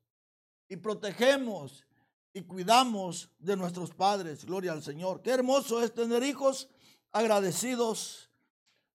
y 0.68 0.78
protegemos 0.78 1.86
y 2.34 2.42
cuidamos 2.44 3.30
de 3.40 3.58
nuestros 3.58 3.92
padres. 3.92 4.46
Gloria 4.46 4.72
al 4.72 4.84
Señor. 4.84 5.22
Qué 5.22 5.32
hermoso 5.32 5.84
es 5.84 5.94
tener 5.94 6.24
hijos 6.24 6.70
agradecidos. 7.12 8.30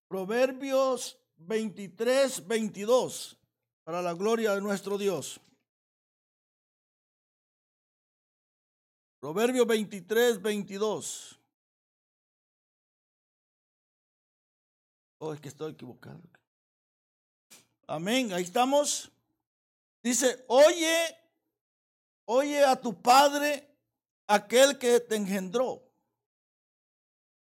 Proverbios 0.09 1.19
23, 1.37 2.47
22 2.47 3.37
para 3.85 4.03
la 4.03 4.15
gloria 4.15 4.55
de 4.55 4.61
nuestro 4.61 4.99
Dios. 4.99 5.41
Proverbio 9.21 9.67
23, 9.67 10.41
22. 10.41 11.41
Oh, 15.19 15.33
es 15.33 15.41
que 15.41 15.49
estoy 15.49 15.73
equivocado. 15.73 16.21
Amén, 17.87 18.33
ahí 18.33 18.43
estamos. 18.43 19.11
Dice, 20.03 20.45
oye, 20.49 21.17
oye 22.27 22.65
a 22.65 22.77
tu 22.77 23.01
padre, 23.01 23.69
aquel 24.27 24.79
que 24.79 25.01
te 25.01 25.17
engendró. 25.17 25.83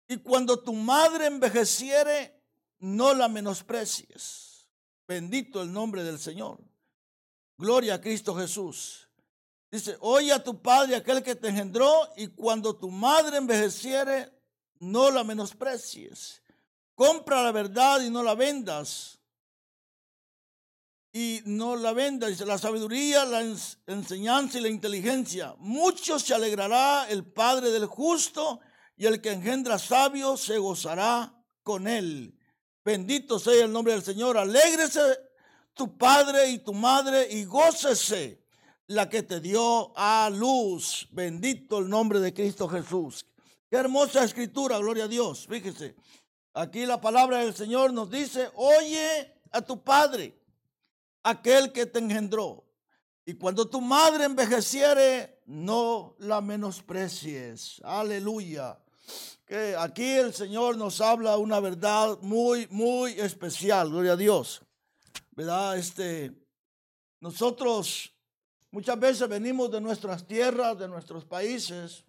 Y 0.09 0.19
cuando 0.19 0.59
tu 0.59 0.73
madre 0.73 1.26
envejeciere, 1.26 2.40
no 2.78 3.14
la 3.14 3.28
menosprecies. 3.28 4.69
Bendito 5.07 5.62
el 5.62 5.73
nombre 5.73 6.02
del 6.02 6.19
Señor. 6.19 6.59
Gloria 7.59 7.95
a 7.95 8.00
Cristo 8.00 8.35
Jesús. 8.35 9.09
Dice, 9.71 9.97
oye 10.00 10.33
a 10.33 10.43
tu 10.43 10.61
padre, 10.62 10.97
aquel 10.97 11.23
que 11.23 11.35
te 11.35 11.49
engendró, 11.49 12.09
y 12.16 12.28
cuando 12.28 12.76
tu 12.76 12.90
madre 12.90 13.38
envejeciere, 13.38 14.33
no 14.78 15.11
la 15.11 15.25
menosprecies. 15.25 16.43
Compra 16.95 17.43
la 17.43 17.52
verdad 17.52 18.00
y 18.00 18.11
no 18.11 18.23
la 18.23 18.35
vendas. 18.35 19.19
Y 21.17 21.41
no 21.47 21.77
la 21.77 21.95
venda. 21.95 22.27
Dice, 22.27 22.45
la 22.45 22.59
sabiduría, 22.59 23.25
la 23.25 23.41
enseñanza 23.87 24.59
y 24.59 24.61
la 24.61 24.69
inteligencia. 24.69 25.55
Mucho 25.57 26.19
se 26.19 26.35
alegrará 26.35 27.09
el 27.09 27.25
Padre 27.25 27.71
del 27.71 27.87
justo 27.87 28.61
y 28.99 29.07
el 29.07 29.23
que 29.23 29.33
engendra 29.33 29.79
sabio 29.79 30.37
se 30.37 30.59
gozará 30.59 31.43
con 31.63 31.89
él. 31.89 32.39
Bendito 32.85 33.39
sea 33.39 33.65
el 33.65 33.73
nombre 33.73 33.95
del 33.95 34.03
Señor. 34.03 34.37
Alégrese 34.37 35.01
tu 35.73 35.97
padre 35.97 36.51
y 36.51 36.59
tu 36.59 36.75
madre 36.75 37.27
y 37.31 37.45
gócese 37.45 38.45
la 38.89 39.09
que 39.09 39.23
te 39.23 39.41
dio 39.41 39.97
a 39.97 40.29
luz. 40.31 41.09
Bendito 41.13 41.79
el 41.79 41.89
nombre 41.89 42.21
de 42.21 42.35
Cristo 42.35 42.69
Jesús. 42.69 43.25
Qué 43.71 43.77
hermosa 43.79 44.23
escritura, 44.23 44.77
gloria 44.77 45.05
a 45.05 45.09
Dios. 45.09 45.47
Fíjese, 45.49 45.97
aquí 46.53 46.85
la 46.85 47.01
palabra 47.01 47.39
del 47.39 47.55
Señor 47.55 47.95
nos 47.95 48.11
dice, 48.11 48.51
oye 48.55 49.41
a 49.51 49.63
tu 49.63 49.83
padre, 49.83 50.46
aquel 51.26 51.73
que 51.73 51.87
te 51.87 51.99
engendró. 51.99 52.64
Y 53.25 53.35
cuando 53.35 53.68
tu 53.68 53.80
madre 53.80 54.25
envejeciere, 54.25 55.42
no 55.47 56.14
la 56.21 56.40
menosprecies. 56.40 57.80
Aleluya. 57.85 58.78
Que 59.45 59.75
aquí 59.76 60.04
el 60.04 60.33
Señor 60.33 60.76
nos 60.76 61.00
habla 61.00 61.37
una 61.37 61.59
verdad 61.59 62.18
muy, 62.23 62.68
muy 62.71 63.12
especial. 63.12 63.90
Gloria 63.90 64.12
a 64.12 64.16
Dios. 64.16 64.62
¿Verdad? 65.33 65.76
Este, 65.76 66.33
nosotros 67.21 68.12
muchas 68.71 68.99
veces 68.99 69.28
venimos 69.28 69.71
de 69.73 69.80
nuestras 69.80 70.25
tierras, 70.25 70.78
de 70.78 70.87
nuestros 70.87 71.25
países. 71.25 72.04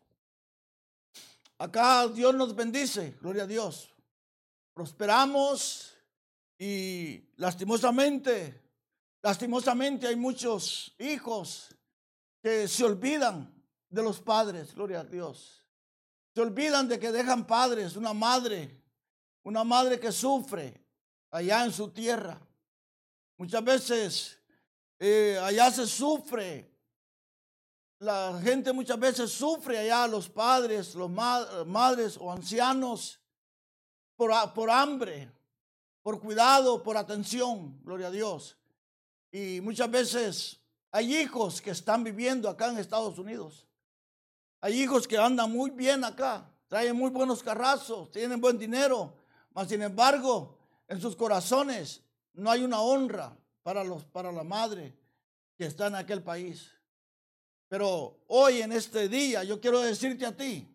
Acá 1.58 2.08
Dios 2.08 2.36
nos 2.36 2.56
bendice. 2.56 3.18
Gloria 3.20 3.44
a 3.44 3.48
Dios. 3.48 3.92
Prosperamos 4.76 5.96
y 6.60 7.24
lastimosamente 7.38 8.67
Lastimosamente 9.22 10.08
hay 10.08 10.16
muchos 10.16 10.96
hijos 11.00 11.76
que 12.42 12.68
se 12.68 12.84
olvidan 12.84 13.54
de 13.90 14.04
los 14.04 14.20
padres, 14.20 14.74
gloria 14.74 15.02
a 15.02 15.04
Dios. 15.04 15.66
Se 16.34 16.42
olvidan 16.42 16.88
de 16.88 17.00
que 17.00 17.12
dejan 17.12 17.48
padres, 17.48 17.96
una 17.96 18.14
madre, 18.14 18.84
una 19.44 19.64
madre 19.64 20.00
que 20.00 20.12
sufre 20.12 20.86
allá 21.32 21.66
en 21.66 21.72
su 21.72 21.90
tierra. 21.90 22.40
Muchas 23.38 23.64
veces 23.64 24.38
eh, 25.00 25.40
allá 25.42 25.72
se 25.72 25.88
sufre. 25.88 26.74
La 28.00 28.40
gente 28.44 28.72
muchas 28.72 29.00
veces 29.00 29.32
sufre 29.32 29.80
allá, 29.80 30.08
los 30.08 30.30
padres, 30.30 30.94
los 30.94 31.10
madres 31.10 32.18
o 32.20 32.32
ancianos, 32.32 33.20
por, 34.16 34.32
por 34.54 34.70
hambre, 34.70 35.32
por 36.04 36.20
cuidado, 36.20 36.84
por 36.84 36.96
atención, 36.96 37.82
gloria 37.84 38.08
a 38.08 38.12
Dios. 38.12 38.57
Y 39.38 39.62
muchas 39.62 39.92
veces 39.92 40.60
hay 40.92 41.16
hijos 41.16 41.62
que 41.62 41.70
están 41.70 42.04
viviendo 42.04 42.50
acá 42.50 42.72
en 42.72 42.80
Estados 42.80 43.20
Unidos. 43.20 43.68
Hay 44.62 44.82
hijos 44.82 45.08
que 45.08 45.16
andan 45.16 45.52
muy 45.52 45.70
bien 45.70 46.04
acá, 46.04 46.50
traen 46.68 46.96
muy 46.96 47.12
buenos 47.12 47.44
carrazos, 47.44 48.10
tienen 48.10 48.42
buen 48.42 48.58
dinero, 48.58 49.14
mas 49.54 49.68
sin 49.70 49.84
embargo, 49.84 50.58
en 50.88 51.00
sus 51.00 51.16
corazones 51.16 52.02
no 52.34 52.50
hay 52.50 52.64
una 52.64 52.82
honra 52.82 53.38
para, 53.62 53.84
los, 53.84 54.06
para 54.06 54.32
la 54.32 54.44
madre 54.44 54.98
que 55.56 55.68
está 55.68 55.86
en 55.86 55.96
aquel 55.96 56.24
país. 56.24 56.72
Pero 57.68 58.18
hoy 58.26 58.64
en 58.64 58.72
este 58.72 59.08
día 59.08 59.44
yo 59.44 59.62
quiero 59.62 59.82
decirte 59.82 60.26
a 60.26 60.36
ti 60.36 60.68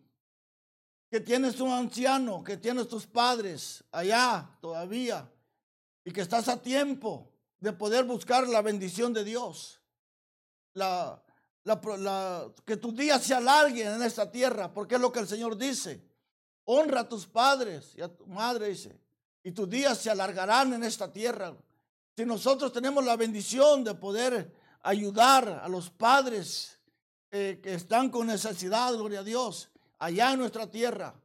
que 1.11 1.19
tienes 1.19 1.59
un 1.59 1.69
anciano, 1.69 2.41
que 2.41 2.55
tienes 2.55 2.87
tus 2.87 3.05
padres 3.05 3.83
allá 3.91 4.57
todavía 4.61 5.29
y 6.05 6.13
que 6.13 6.21
estás 6.21 6.47
a 6.47 6.61
tiempo 6.61 7.32
de 7.63 7.71
poder 7.71 8.03
buscar 8.03 8.45
la 8.45 8.61
bendición 8.61 9.13
de 9.13 9.23
Dios. 9.23 9.79
La, 10.73 11.23
que 12.65 12.75
tus 12.75 12.93
días 12.93 13.23
se 13.23 13.33
alarguen 13.33 13.87
en 13.87 14.03
esta 14.03 14.29
tierra, 14.29 14.73
porque 14.73 14.95
es 14.95 15.01
lo 15.01 15.13
que 15.13 15.21
el 15.21 15.29
Señor 15.29 15.55
dice. 15.55 16.03
Honra 16.65 17.01
a 17.01 17.07
tus 17.07 17.25
padres 17.25 17.93
y 17.95 18.01
a 18.01 18.13
tu 18.13 18.27
madre, 18.27 18.67
dice, 18.67 18.99
y 19.43 19.53
tus 19.53 19.69
días 19.69 19.97
se 19.97 20.09
alargarán 20.09 20.73
en 20.73 20.83
esta 20.83 21.09
tierra. 21.09 21.55
Si 22.17 22.25
nosotros 22.25 22.73
tenemos 22.73 23.05
la 23.05 23.15
bendición 23.15 23.85
de 23.85 23.95
poder 23.95 24.53
ayudar 24.81 25.61
a 25.63 25.69
los 25.69 25.89
padres 25.89 26.77
eh, 27.31 27.61
que 27.63 27.75
están 27.75 28.09
con 28.09 28.27
necesidad, 28.27 28.93
gloria 28.93 29.21
a 29.21 29.23
Dios, 29.23 29.69
allá 29.99 30.33
en 30.33 30.39
nuestra 30.39 30.69
tierra. 30.69 31.15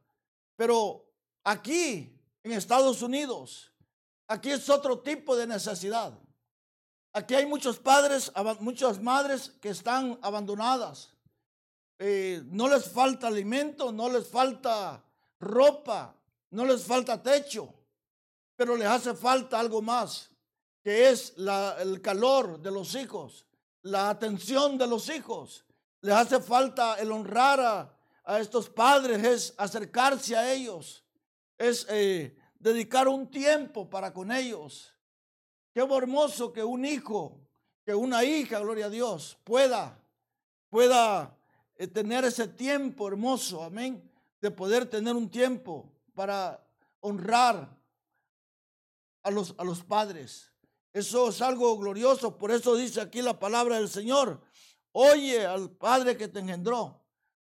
Pero 0.55 1.05
aquí, 1.43 2.17
en 2.43 2.53
Estados 2.53 3.01
Unidos, 3.01 3.73
aquí 4.25 4.51
es 4.51 4.69
otro 4.69 4.99
tipo 4.99 5.35
de 5.35 5.45
necesidad. 5.45 6.17
Aquí 7.11 7.33
hay 7.33 7.45
muchos 7.45 7.79
padres, 7.79 8.31
muchas 8.59 9.01
madres 9.01 9.51
que 9.61 9.69
están 9.69 10.19
abandonadas. 10.21 11.13
Eh, 11.97 12.41
no 12.45 12.69
les 12.69 12.85
falta 12.85 13.27
alimento, 13.27 13.91
no 13.91 14.09
les 14.09 14.27
falta 14.27 15.03
ropa, 15.39 16.15
no 16.51 16.65
les 16.65 16.83
falta 16.83 17.21
techo, 17.21 17.73
pero 18.55 18.75
les 18.75 18.87
hace 18.87 19.13
falta 19.15 19.59
algo 19.59 19.81
más, 19.81 20.29
que 20.83 21.09
es 21.09 21.33
el 21.79 21.99
calor 22.01 22.59
de 22.61 22.71
los 22.71 22.93
hijos, 22.95 23.45
la 23.81 24.09
atención 24.09 24.77
de 24.77 24.87
los 24.87 25.09
hijos. 25.09 25.65
Les 26.01 26.15
hace 26.15 26.39
falta 26.39 26.95
el 26.99 27.11
honrar 27.11 27.59
a, 28.23 28.39
estos 28.39 28.69
padres, 28.69 29.23
es 29.23 29.53
acercarse 29.57 30.37
a 30.37 30.53
ellos, 30.53 31.03
es 31.57 31.87
eh, 31.89 32.37
dedicar 32.59 33.07
un 33.07 33.31
tiempo 33.31 33.89
para 33.89 34.13
con 34.13 34.31
ellos. 34.31 34.93
Qué 35.73 35.81
hermoso 35.81 36.51
que 36.51 36.63
un 36.63 36.85
hijo, 36.85 37.39
que 37.85 37.93
una 37.93 38.23
hija, 38.23 38.59
gloria 38.59 38.87
a 38.87 38.89
Dios, 38.89 39.37
pueda, 39.43 39.99
pueda 40.69 41.37
eh, 41.75 41.87
tener 41.87 42.25
ese 42.25 42.47
tiempo 42.47 43.07
hermoso, 43.07 43.63
amén, 43.63 44.03
de 44.41 44.51
poder 44.51 44.85
tener 44.85 45.15
un 45.15 45.29
tiempo 45.29 45.91
para 46.13 46.65
honrar 46.99 47.77
a 49.23 49.31
los, 49.31 49.53
a 49.57 49.63
los 49.63 49.83
padres. 49.83 50.51
Eso 50.91 51.29
es 51.29 51.41
algo 51.41 51.77
glorioso, 51.77 52.37
por 52.37 52.51
eso 52.51 52.75
dice 52.75 52.99
aquí 52.99 53.21
la 53.21 53.37
palabra 53.37 53.77
del 53.77 53.89
Señor. 53.89 54.41
Oye 54.91 55.45
al 55.45 55.69
Padre 55.69 56.17
que 56.17 56.27
te 56.27 56.39
engendró. 56.39 56.99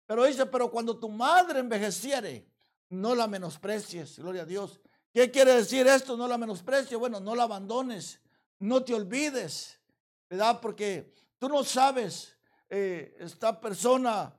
Pero 0.06 0.26
dice, 0.26 0.46
pero 0.46 0.72
cuando 0.72 0.98
tu 0.98 1.10
madre 1.10 1.60
envejeciere, 1.60 2.48
no 2.90 3.16
la 3.16 3.28
menosprecies, 3.28 4.20
gloria 4.20 4.44
a 4.44 4.46
Dios. 4.46 4.80
¿Qué 5.14 5.30
quiere 5.30 5.54
decir 5.54 5.86
esto? 5.86 6.18
No 6.18 6.28
la 6.28 6.40
menosprecies. 6.40 7.00
Bueno, 7.00 7.20
no 7.20 7.36
la 7.36 7.44
abandones, 7.44 8.20
no 8.58 8.84
te 8.84 8.96
olvides, 8.96 9.80
¿verdad? 10.28 10.60
Porque 10.60 11.14
tú 11.38 11.48
no 11.48 11.64
sabes 11.64 12.36
eh, 12.68 13.16
esta 13.20 13.62
persona 13.62 14.36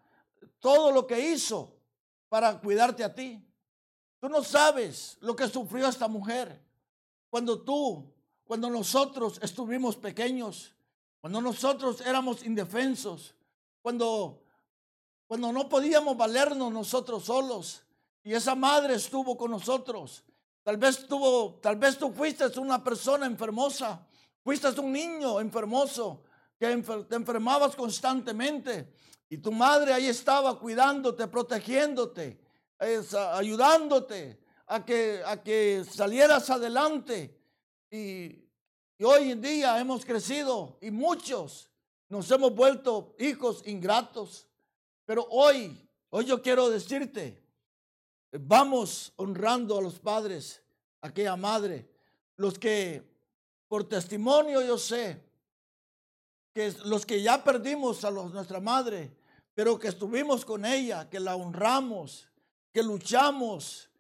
todo 0.58 0.90
lo 0.90 1.06
que 1.06 1.30
hizo 1.30 1.76
para 2.28 2.60
cuidarte 2.60 3.04
a 3.04 3.14
ti. 3.14 3.40
Tú 4.18 4.28
no 4.28 4.42
sabes 4.42 5.16
lo 5.20 5.36
que 5.36 5.46
sufrió 5.46 5.86
esta 5.86 6.08
mujer 6.08 6.60
cuando 7.30 7.62
tú, 7.62 8.12
cuando 8.44 8.68
nosotros 8.68 9.38
estuvimos 9.42 9.94
pequeños, 9.94 10.74
cuando 11.20 11.40
nosotros 11.40 12.00
éramos 12.00 12.44
indefensos, 12.44 13.36
cuando, 13.80 14.42
cuando 15.28 15.52
no 15.52 15.68
podíamos 15.68 16.16
valernos 16.16 16.72
nosotros 16.72 17.26
solos. 17.26 17.82
Y 18.24 18.32
esa 18.32 18.56
madre 18.56 18.94
estuvo 18.94 19.36
con 19.36 19.52
nosotros 19.52 20.24
Tal 20.64 20.78
vez, 20.78 21.06
tuvo, 21.06 21.60
tal 21.60 21.76
vez 21.76 21.98
tú 21.98 22.10
fuiste 22.10 22.46
una 22.58 22.82
persona 22.82 23.26
enfermosa, 23.26 24.00
fuiste 24.42 24.68
un 24.80 24.92
niño 24.92 25.38
enfermoso 25.38 26.24
que 26.58 26.74
te 27.06 27.16
enfermabas 27.16 27.76
constantemente 27.76 28.94
y 29.28 29.36
tu 29.36 29.52
madre 29.52 29.92
ahí 29.92 30.06
estaba 30.06 30.58
cuidándote, 30.58 31.28
protegiéndote, 31.28 32.40
ayudándote 33.34 34.40
a 34.66 34.82
que, 34.82 35.22
a 35.26 35.42
que 35.42 35.84
salieras 35.84 36.48
adelante. 36.48 37.38
Y, 37.90 38.48
y 38.96 39.04
hoy 39.04 39.32
en 39.32 39.42
día 39.42 39.78
hemos 39.78 40.06
crecido 40.06 40.78
y 40.80 40.90
muchos 40.90 41.70
nos 42.08 42.30
hemos 42.30 42.54
vuelto 42.54 43.14
hijos 43.18 43.62
ingratos. 43.66 44.48
Pero 45.04 45.26
hoy, 45.28 45.90
hoy 46.08 46.24
yo 46.24 46.40
quiero 46.40 46.70
decirte, 46.70 47.43
vamos 48.40 49.12
honrando 49.16 49.78
a 49.78 49.82
los 49.82 49.98
padres, 49.98 50.62
aquella 51.00 51.36
madre, 51.36 51.88
los 52.36 52.58
que 52.58 53.02
por 53.68 53.88
testimonio 53.88 54.62
yo 54.62 54.78
sé 54.78 55.22
que 56.52 56.72
los 56.84 57.04
que 57.04 57.20
ya 57.20 57.42
perdimos 57.42 58.04
a 58.04 58.10
nuestra 58.10 58.60
madre, 58.60 59.16
pero 59.54 59.78
que 59.78 59.88
estuvimos 59.88 60.44
con 60.44 60.64
ella, 60.64 61.08
que 61.10 61.18
la 61.18 61.34
honramos, 61.34 62.28
que 62.72 62.82
luchamos, 62.82 63.90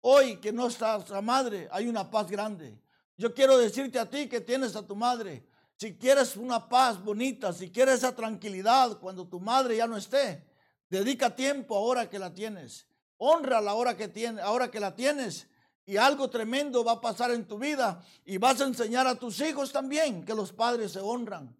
hoy 0.00 0.36
que 0.36 0.52
no 0.52 0.66
está 0.66 0.96
nuestra 0.96 1.20
madre, 1.20 1.68
hay 1.70 1.86
una 1.86 2.10
paz 2.10 2.28
grande. 2.28 2.76
Yo 3.16 3.32
quiero 3.32 3.56
decirte 3.56 3.98
a 4.00 4.10
ti 4.10 4.28
que 4.28 4.40
tienes 4.40 4.74
a 4.74 4.84
tu 4.84 4.96
madre, 4.96 5.46
si 5.76 5.94
quieres 5.96 6.36
una 6.36 6.68
paz 6.68 7.02
bonita, 7.02 7.52
si 7.52 7.70
quieres 7.70 7.96
esa 7.96 8.14
tranquilidad 8.14 8.98
cuando 8.98 9.26
tu 9.26 9.38
madre 9.38 9.76
ya 9.76 9.86
no 9.86 9.96
esté, 9.96 10.44
dedica 10.88 11.34
tiempo 11.34 11.76
ahora 11.76 12.10
que 12.10 12.18
la 12.18 12.32
tienes 12.34 12.86
honra 13.22 13.60
la 13.60 13.74
hora 13.74 13.96
que 13.96 14.08
tiene, 14.08 14.42
ahora 14.42 14.70
que 14.70 14.80
la 14.80 14.94
tienes 14.96 15.46
Y 15.86 15.96
algo 15.96 16.28
tremendo 16.28 16.84
va 16.84 16.92
a 16.92 17.00
pasar 17.00 17.30
en 17.30 17.46
tu 17.46 17.58
vida 17.58 18.04
y 18.24 18.38
vas 18.38 18.60
a 18.60 18.64
enseñar 18.64 19.06
a 19.06 19.14
tus 19.14 19.40
hijos 19.40 19.72
también 19.72 20.24
que 20.24 20.34
los 20.34 20.52
padres 20.52 20.92
se 20.92 21.00
honran. 21.00 21.56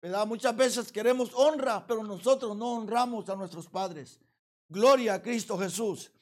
¿Verdad? 0.00 0.26
Muchas 0.26 0.54
veces 0.54 0.92
queremos 0.92 1.30
honra, 1.34 1.84
pero 1.86 2.04
nosotros 2.04 2.56
no 2.56 2.74
honramos 2.74 3.28
a 3.28 3.36
nuestros 3.36 3.68
padres. 3.68 4.20
Gloria 4.68 5.14
a 5.14 5.22
Cristo 5.22 5.58
Jesús. 5.58 6.12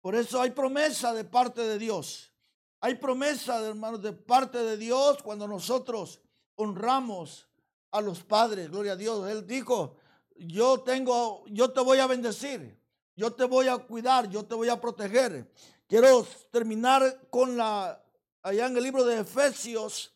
Por 0.00 0.14
eso 0.14 0.40
hay 0.40 0.50
promesa 0.50 1.12
de 1.12 1.24
parte 1.24 1.62
de 1.62 1.78
Dios. 1.78 2.32
Hay 2.80 2.96
promesa, 2.96 3.60
hermanos, 3.60 4.02
de 4.02 4.12
parte 4.12 4.58
de 4.58 4.76
Dios 4.76 5.22
cuando 5.22 5.46
nosotros 5.46 6.20
honramos 6.56 7.48
a 7.90 8.00
los 8.00 8.22
padres. 8.22 8.70
Gloria 8.70 8.92
a 8.92 8.96
Dios. 8.96 9.28
Él 9.30 9.46
dijo, 9.46 9.96
yo 10.36 10.80
tengo, 10.80 11.44
yo 11.48 11.70
te 11.70 11.80
voy 11.80 11.98
a 11.98 12.06
bendecir, 12.06 12.81
yo 13.16 13.32
te 13.32 13.44
voy 13.44 13.68
a 13.68 13.78
cuidar, 13.78 14.28
yo 14.28 14.44
te 14.44 14.54
voy 14.54 14.68
a 14.68 14.80
proteger. 14.80 15.50
Quiero 15.86 16.26
terminar 16.50 17.28
con 17.30 17.56
la, 17.56 18.02
allá 18.42 18.66
en 18.66 18.76
el 18.76 18.82
libro 18.82 19.04
de 19.04 19.20
Efesios, 19.20 20.14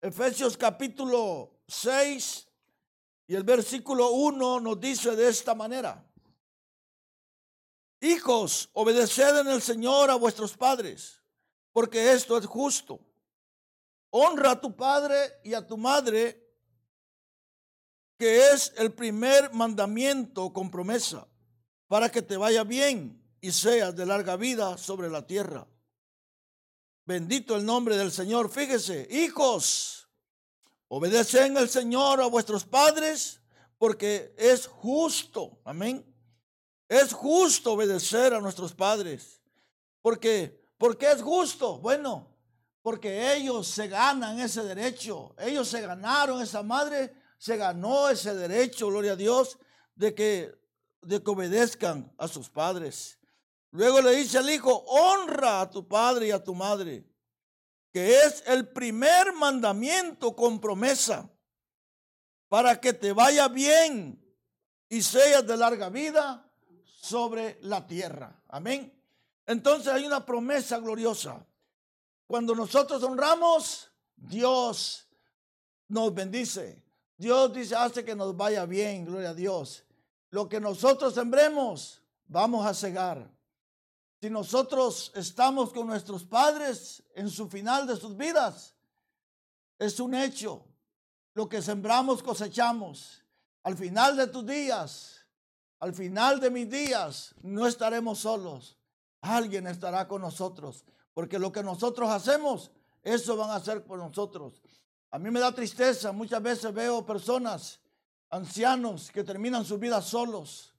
Efesios 0.00 0.56
capítulo 0.56 1.58
6 1.66 2.46
y 3.26 3.34
el 3.34 3.42
versículo 3.42 4.10
1 4.10 4.60
nos 4.60 4.80
dice 4.80 5.14
de 5.16 5.28
esta 5.28 5.54
manera. 5.54 6.04
Hijos, 8.00 8.70
obedeced 8.72 9.38
en 9.40 9.48
el 9.48 9.60
Señor 9.60 10.10
a 10.10 10.14
vuestros 10.14 10.56
padres, 10.56 11.20
porque 11.72 12.12
esto 12.12 12.38
es 12.38 12.46
justo. 12.46 13.00
Honra 14.10 14.52
a 14.52 14.60
tu 14.60 14.74
padre 14.74 15.40
y 15.42 15.52
a 15.54 15.66
tu 15.66 15.76
madre 15.76 16.48
que 18.18 18.50
es 18.50 18.72
el 18.76 18.92
primer 18.92 19.52
mandamiento 19.52 20.52
con 20.52 20.70
promesa, 20.70 21.27
para 21.88 22.10
que 22.10 22.22
te 22.22 22.36
vaya 22.36 22.64
bien 22.64 23.20
y 23.40 23.50
seas 23.50 23.96
de 23.96 24.06
larga 24.06 24.36
vida 24.36 24.78
sobre 24.78 25.10
la 25.10 25.26
tierra. 25.26 25.66
Bendito 27.04 27.56
el 27.56 27.64
nombre 27.64 27.96
del 27.96 28.12
Señor. 28.12 28.50
Fíjese, 28.50 29.08
hijos, 29.10 30.08
obedecen 30.88 31.56
el 31.56 31.68
Señor 31.68 32.20
a 32.20 32.26
vuestros 32.26 32.64
padres, 32.64 33.40
porque 33.78 34.34
es 34.38 34.66
justo. 34.66 35.58
Amén. 35.64 36.04
Es 36.86 37.12
justo 37.12 37.72
obedecer 37.72 38.34
a 38.34 38.40
nuestros 38.40 38.74
padres. 38.74 39.40
Porque, 40.02 40.62
porque 40.76 41.10
es 41.10 41.22
justo. 41.22 41.78
Bueno, 41.78 42.28
porque 42.82 43.34
ellos 43.34 43.66
se 43.66 43.88
ganan 43.88 44.38
ese 44.38 44.62
derecho. 44.62 45.34
Ellos 45.38 45.68
se 45.68 45.80
ganaron 45.80 46.42
esa 46.42 46.62
madre 46.62 47.14
se 47.38 47.56
ganó 47.56 48.08
ese 48.10 48.34
derecho, 48.34 48.88
gloria 48.88 49.12
a 49.12 49.16
Dios, 49.16 49.58
de 49.94 50.14
que, 50.14 50.54
de 51.02 51.22
que 51.22 51.30
obedezcan 51.30 52.12
a 52.18 52.28
sus 52.28 52.48
padres. 52.48 53.18
Luego 53.70 54.00
le 54.00 54.16
dice 54.16 54.38
al 54.38 54.50
hijo, 54.50 54.84
honra 54.86 55.60
a 55.60 55.70
tu 55.70 55.86
padre 55.86 56.28
y 56.28 56.30
a 56.30 56.42
tu 56.42 56.54
madre, 56.54 57.04
que 57.92 58.20
es 58.24 58.42
el 58.46 58.68
primer 58.68 59.32
mandamiento 59.32 60.34
con 60.34 60.60
promesa, 60.60 61.30
para 62.48 62.80
que 62.80 62.92
te 62.92 63.12
vaya 63.12 63.48
bien 63.48 64.24
y 64.88 65.02
seas 65.02 65.46
de 65.46 65.56
larga 65.56 65.90
vida 65.90 66.50
sobre 66.84 67.58
la 67.62 67.86
tierra. 67.86 68.42
Amén. 68.48 68.92
Entonces 69.46 69.92
hay 69.92 70.04
una 70.04 70.24
promesa 70.24 70.78
gloriosa. 70.78 71.46
Cuando 72.26 72.54
nosotros 72.54 73.02
honramos, 73.02 73.90
Dios 74.16 75.08
nos 75.88 76.14
bendice. 76.14 76.82
Dios 77.16 77.52
dice, 77.52 77.74
hace 77.74 78.04
que 78.04 78.14
nos 78.14 78.36
vaya 78.36 78.64
bien, 78.64 79.04
gloria 79.04 79.30
a 79.30 79.34
Dios. 79.34 79.84
Lo 80.30 80.48
que 80.48 80.60
nosotros 80.60 81.14
sembremos, 81.14 82.02
vamos 82.26 82.66
a 82.66 82.74
cegar. 82.74 83.30
Si 84.20 84.28
nosotros 84.28 85.12
estamos 85.14 85.72
con 85.72 85.86
nuestros 85.86 86.24
padres 86.24 87.02
en 87.14 87.30
su 87.30 87.48
final 87.48 87.86
de 87.86 87.96
sus 87.96 88.16
vidas, 88.16 88.74
es 89.78 90.00
un 90.00 90.14
hecho. 90.14 90.64
Lo 91.34 91.48
que 91.48 91.62
sembramos 91.62 92.22
cosechamos. 92.22 93.22
Al 93.62 93.76
final 93.76 94.16
de 94.16 94.26
tus 94.26 94.44
días, 94.44 95.24
al 95.78 95.94
final 95.94 96.40
de 96.40 96.50
mis 96.50 96.68
días, 96.68 97.34
no 97.42 97.66
estaremos 97.66 98.18
solos. 98.18 98.76
Alguien 99.20 99.66
estará 99.66 100.08
con 100.08 100.22
nosotros. 100.22 100.84
Porque 101.14 101.38
lo 101.38 101.52
que 101.52 101.62
nosotros 101.62 102.10
hacemos, 102.10 102.70
eso 103.02 103.36
van 103.36 103.50
a 103.50 103.56
hacer 103.56 103.84
por 103.84 103.98
nosotros. 103.98 104.60
A 105.10 105.18
mí 105.18 105.30
me 105.30 105.40
da 105.40 105.52
tristeza, 105.52 106.12
muchas 106.12 106.42
veces 106.42 106.72
veo 106.74 107.06
personas, 107.06 107.80
ancianos, 108.30 109.10
que 109.10 109.24
terminan 109.24 109.64
su 109.64 109.78
vida 109.78 110.00
solos. 110.02 110.74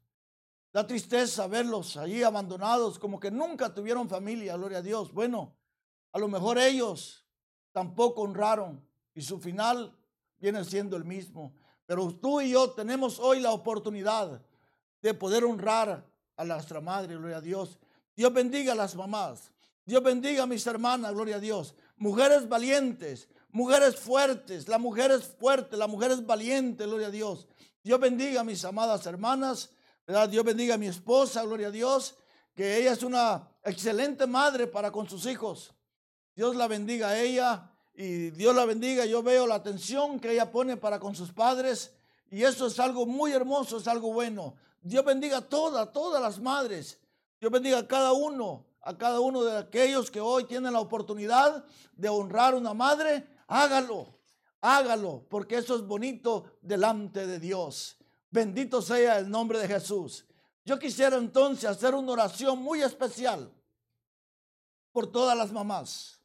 Da 0.72 0.86
tristeza 0.86 1.48
verlos 1.48 1.98
allí 1.98 2.22
abandonados, 2.22 3.00
como 3.00 3.20
que 3.20 3.32
nunca 3.32 3.74
tuvieron 3.74 4.08
familia, 4.08 4.56
gloria 4.56 4.80
a 4.80 4.82
Dios. 4.82 5.12
Bueno, 5.12 5.56
a 6.12 6.20
lo 6.20 6.28
mejor 6.28 6.60
ellos 6.60 7.26
tampoco 7.72 8.22
honraron 8.22 8.86
y 9.14 9.22
su 9.22 9.40
final 9.40 9.98
viene 10.38 10.64
siendo 10.64 10.96
el 10.96 11.06
mismo. 11.06 11.56
Pero 11.86 12.14
tú 12.14 12.40
y 12.40 12.52
yo 12.52 12.70
tenemos 12.72 13.20
hoy 13.20 13.40
la 13.40 13.52
oportunidad 13.52 14.42
de 15.02 15.14
poder 15.14 15.44
honrar 15.44 16.06
a 16.36 16.46
nuestra 16.46 16.82
madre, 16.82 17.16
gloria 17.16 17.38
a 17.38 17.42
Dios. 17.42 17.80
Dios 18.16 18.32
bendiga 18.32 18.74
a 18.74 18.76
las 18.76 18.96
mamás. 18.96 19.52
Dios 19.86 20.04
bendiga 20.04 20.44
a 20.44 20.48
mis 20.48 20.68
hermanas, 20.68 21.14
gloria 21.14 21.38
a 21.38 21.40
Dios. 21.40 21.74
Mujeres 21.98 22.48
valientes, 22.48 23.28
mujeres 23.52 23.96
fuertes, 23.96 24.68
la 24.68 24.78
mujer 24.78 25.12
es 25.12 25.26
fuerte, 25.26 25.78
la 25.78 25.88
mujer 25.88 26.12
es 26.12 26.26
valiente, 26.26 26.86
gloria 26.86 27.08
a 27.08 27.12
Dios. 27.12 27.48
Dios 27.84 28.00
bendiga 28.00 28.42
a 28.42 28.44
mis 28.44 28.64
amadas 28.66 29.06
hermanas, 29.06 29.72
¿verdad? 30.06 30.30
Dios 30.30 30.44
bendiga 30.44 30.76
a 30.76 30.78
mi 30.78 30.88
esposa, 30.88 31.44
gloria 31.44 31.68
a 31.68 31.72
Dios, 31.72 32.16
que 32.54 32.78
ella 32.78 32.92
es 32.92 33.04
una 33.04 33.48
excelente 33.64 34.28
madre 34.28 34.68
para 34.68 34.92
con 34.92 35.08
sus 35.10 35.26
hijos. 35.26 35.74
Dios 36.36 36.56
la 36.56 36.68
bendiga 36.68 37.10
a 37.10 37.20
ella 37.20 37.72
y 37.94 38.32
Dios 38.32 38.56
la 38.56 38.66
bendiga. 38.66 39.06
Yo 39.06 39.24
veo 39.24 39.48
la 39.48 39.56
atención 39.56 40.20
que 40.20 40.32
ella 40.32 40.52
pone 40.52 40.78
para 40.78 41.00
con 41.00 41.16
sus 41.16 41.32
padres 41.32 41.94
y 42.32 42.44
eso 42.44 42.68
es 42.68 42.80
algo 42.80 43.06
muy 43.06 43.32
hermoso, 43.32 43.78
es 43.78 43.88
algo 43.88 44.14
bueno. 44.14 44.56
Dios 44.82 45.04
bendiga 45.04 45.38
a 45.38 45.42
todas, 45.42 45.92
todas 45.92 46.22
las 46.22 46.40
madres. 46.40 47.00
Dios 47.40 47.52
bendiga 47.52 47.80
a 47.80 47.88
cada 47.88 48.12
uno, 48.14 48.66
a 48.82 48.98
cada 48.98 49.20
uno 49.20 49.44
de 49.44 49.58
aquellos 49.58 50.12
que 50.12 50.22
hoy 50.22 50.46
tienen 50.46 50.74
la 50.74 50.80
oportunidad 50.80 51.66
de 51.94 52.10
honrar 52.10 52.56
una 52.56 52.74
madre 52.74 53.28
hágalo, 53.50 54.20
hágalo, 54.62 55.26
porque 55.30 55.58
eso 55.58 55.76
es 55.76 55.82
bonito 55.82 56.58
delante 56.62 57.28
de 57.28 57.40
Dios. 57.40 57.98
Bendito 58.30 58.82
sea 58.82 59.18
el 59.18 59.30
nombre 59.30 59.60
de 59.60 59.68
Jesús. 59.68 60.26
Yo 60.64 60.78
quisiera 60.78 61.18
entonces 61.18 61.66
hacer 61.70 61.96
una 61.96 62.14
oración 62.14 62.60
muy 62.60 62.82
especial 62.82 63.52
por 64.92 65.12
todas 65.12 65.36
las 65.36 65.52
mamás, 65.52 66.22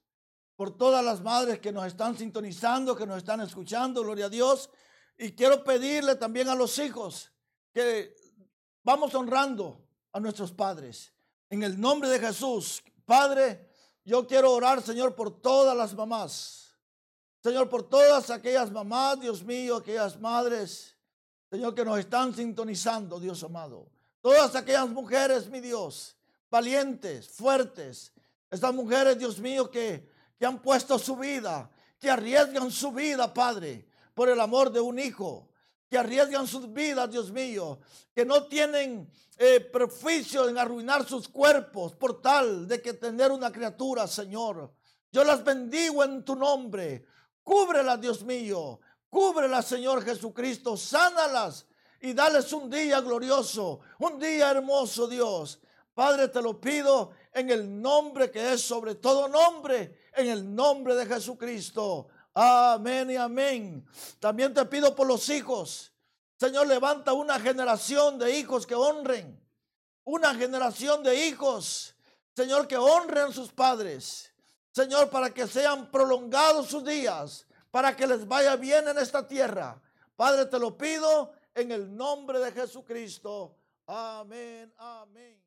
por 0.54 0.76
todas 0.76 1.02
las 1.04 1.22
madres 1.22 1.60
que 1.60 1.72
nos 1.72 1.87
están 1.87 2.16
sintonizando, 2.16 2.94
que 2.94 3.06
nos 3.06 3.18
están 3.18 3.40
escuchando, 3.40 4.02
gloria 4.02 4.26
a 4.26 4.30
Dios. 4.30 4.70
Y 5.16 5.32
quiero 5.32 5.64
pedirle 5.64 6.16
también 6.16 6.48
a 6.48 6.54
los 6.54 6.78
hijos 6.78 7.32
que 7.72 8.14
vamos 8.82 9.14
honrando 9.14 9.88
a 10.12 10.20
nuestros 10.20 10.52
padres. 10.52 11.12
En 11.48 11.62
el 11.62 11.80
nombre 11.80 12.08
de 12.08 12.18
Jesús, 12.18 12.82
Padre, 13.06 13.70
yo 14.04 14.26
quiero 14.26 14.52
orar, 14.52 14.82
Señor, 14.82 15.14
por 15.14 15.40
todas 15.40 15.76
las 15.76 15.94
mamás 15.94 16.63
Señor, 17.44 17.68
por 17.68 17.83
todas 17.83 18.30
aquellas 18.30 18.70
mamás, 18.70 19.20
Dios 19.20 19.44
mío, 19.44 19.76
aquellas 19.76 20.18
madres, 20.18 20.96
Señor, 21.50 21.74
que 21.74 21.85
nos 21.85 21.98
están 21.98 22.35
sintonizando, 22.35 23.20
Dios 23.20 23.44
amado. 23.44 23.90
Todas 24.22 24.57
aquellas 24.57 24.88
mujeres, 24.88 25.50
mi 25.50 25.61
Dios, 25.61 26.16
valientes, 26.50 27.28
fuertes. 27.28 28.14
Estas 28.50 28.72
mujeres, 28.72 29.18
Dios 29.18 29.38
mío, 29.40 29.70
que, 29.70 30.09
que 30.38 30.46
han 30.46 30.62
puesto 30.62 30.98
su 30.98 31.16
vida, 31.16 31.70
que 31.98 32.11
arriesgan 32.11 32.70
su 32.70 32.92
vida, 32.92 33.35
Padre, 33.35 33.87
por 34.14 34.30
el 34.30 34.40
amor 34.40 34.72
de 34.72 34.80
un 34.80 34.98
hijo. 34.98 35.50
Que 35.90 35.98
arriesgan 35.98 36.46
sus 36.46 36.72
vidas, 36.72 37.11
Dios 37.11 37.30
mío. 37.30 37.78
Que 38.14 38.24
no 38.24 38.44
tienen 38.44 39.07
eh, 39.37 39.70
en 40.48 40.59
arruinar 40.59 41.07
sus 41.07 41.28
cuerpos 41.28 41.94
por 41.94 42.22
tal 42.22 42.66
de 42.66 42.80
que 42.80 42.94
tener 42.94 43.30
una 43.30 43.52
criatura, 43.52 44.07
Señor. 44.07 44.72
Yo 45.12 45.24
las 45.24 45.44
bendigo 45.44 46.02
en 46.02 46.24
tu 46.24 46.35
nombre. 46.35 47.04
Cúbrelas, 47.44 48.00
Dios 48.00 48.22
mío. 48.22 48.80
Cúbrelas, 49.09 49.66
Señor 49.66 50.02
Jesucristo. 50.02 50.76
Sánalas 50.76 51.66
y 52.00 52.12
dales 52.12 52.52
un 52.52 52.68
día 52.68 53.00
glorioso, 53.00 53.80
un 53.98 54.18
día 54.18 54.50
hermoso, 54.50 55.07
Dios. 55.07 55.61
Padre, 55.94 56.28
te 56.28 56.42
lo 56.42 56.61
pido 56.61 57.12
en 57.33 57.50
el 57.50 57.80
nombre 57.80 58.30
que 58.30 58.52
es 58.52 58.62
sobre 58.62 58.96
todo 58.96 59.28
nombre, 59.28 60.00
en 60.14 60.28
el 60.28 60.54
nombre 60.54 60.94
de 60.96 61.07
Jesucristo. 61.07 62.09
Amén 62.35 63.11
y 63.12 63.16
amén. 63.16 63.87
También 64.18 64.52
te 64.52 64.64
pido 64.64 64.94
por 64.94 65.07
los 65.07 65.28
hijos. 65.28 65.92
Señor, 66.37 66.66
levanta 66.66 67.12
una 67.12 67.38
generación 67.38 68.18
de 68.18 68.37
hijos 68.38 68.66
que 68.66 68.74
honren. 68.74 69.40
Una 70.02 70.35
generación 70.35 71.02
de 71.02 71.28
hijos, 71.28 71.94
Señor, 72.37 72.66
que 72.66 72.76
honren 72.76 73.33
sus 73.33 73.50
padres. 73.52 74.34
Señor, 74.74 75.08
para 75.08 75.32
que 75.32 75.46
sean 75.46 75.88
prolongados 75.88 76.66
sus 76.66 76.84
días, 76.84 77.46
para 77.70 77.94
que 77.94 78.08
les 78.08 78.26
vaya 78.26 78.56
bien 78.56 78.88
en 78.88 78.98
esta 78.98 79.24
tierra. 79.24 79.80
Padre, 80.16 80.46
te 80.46 80.58
lo 80.58 80.76
pido 80.76 81.32
en 81.54 81.70
el 81.70 81.96
nombre 81.96 82.40
de 82.40 82.50
Jesucristo. 82.50 83.56
Amén, 83.87 84.74
amén. 84.76 85.40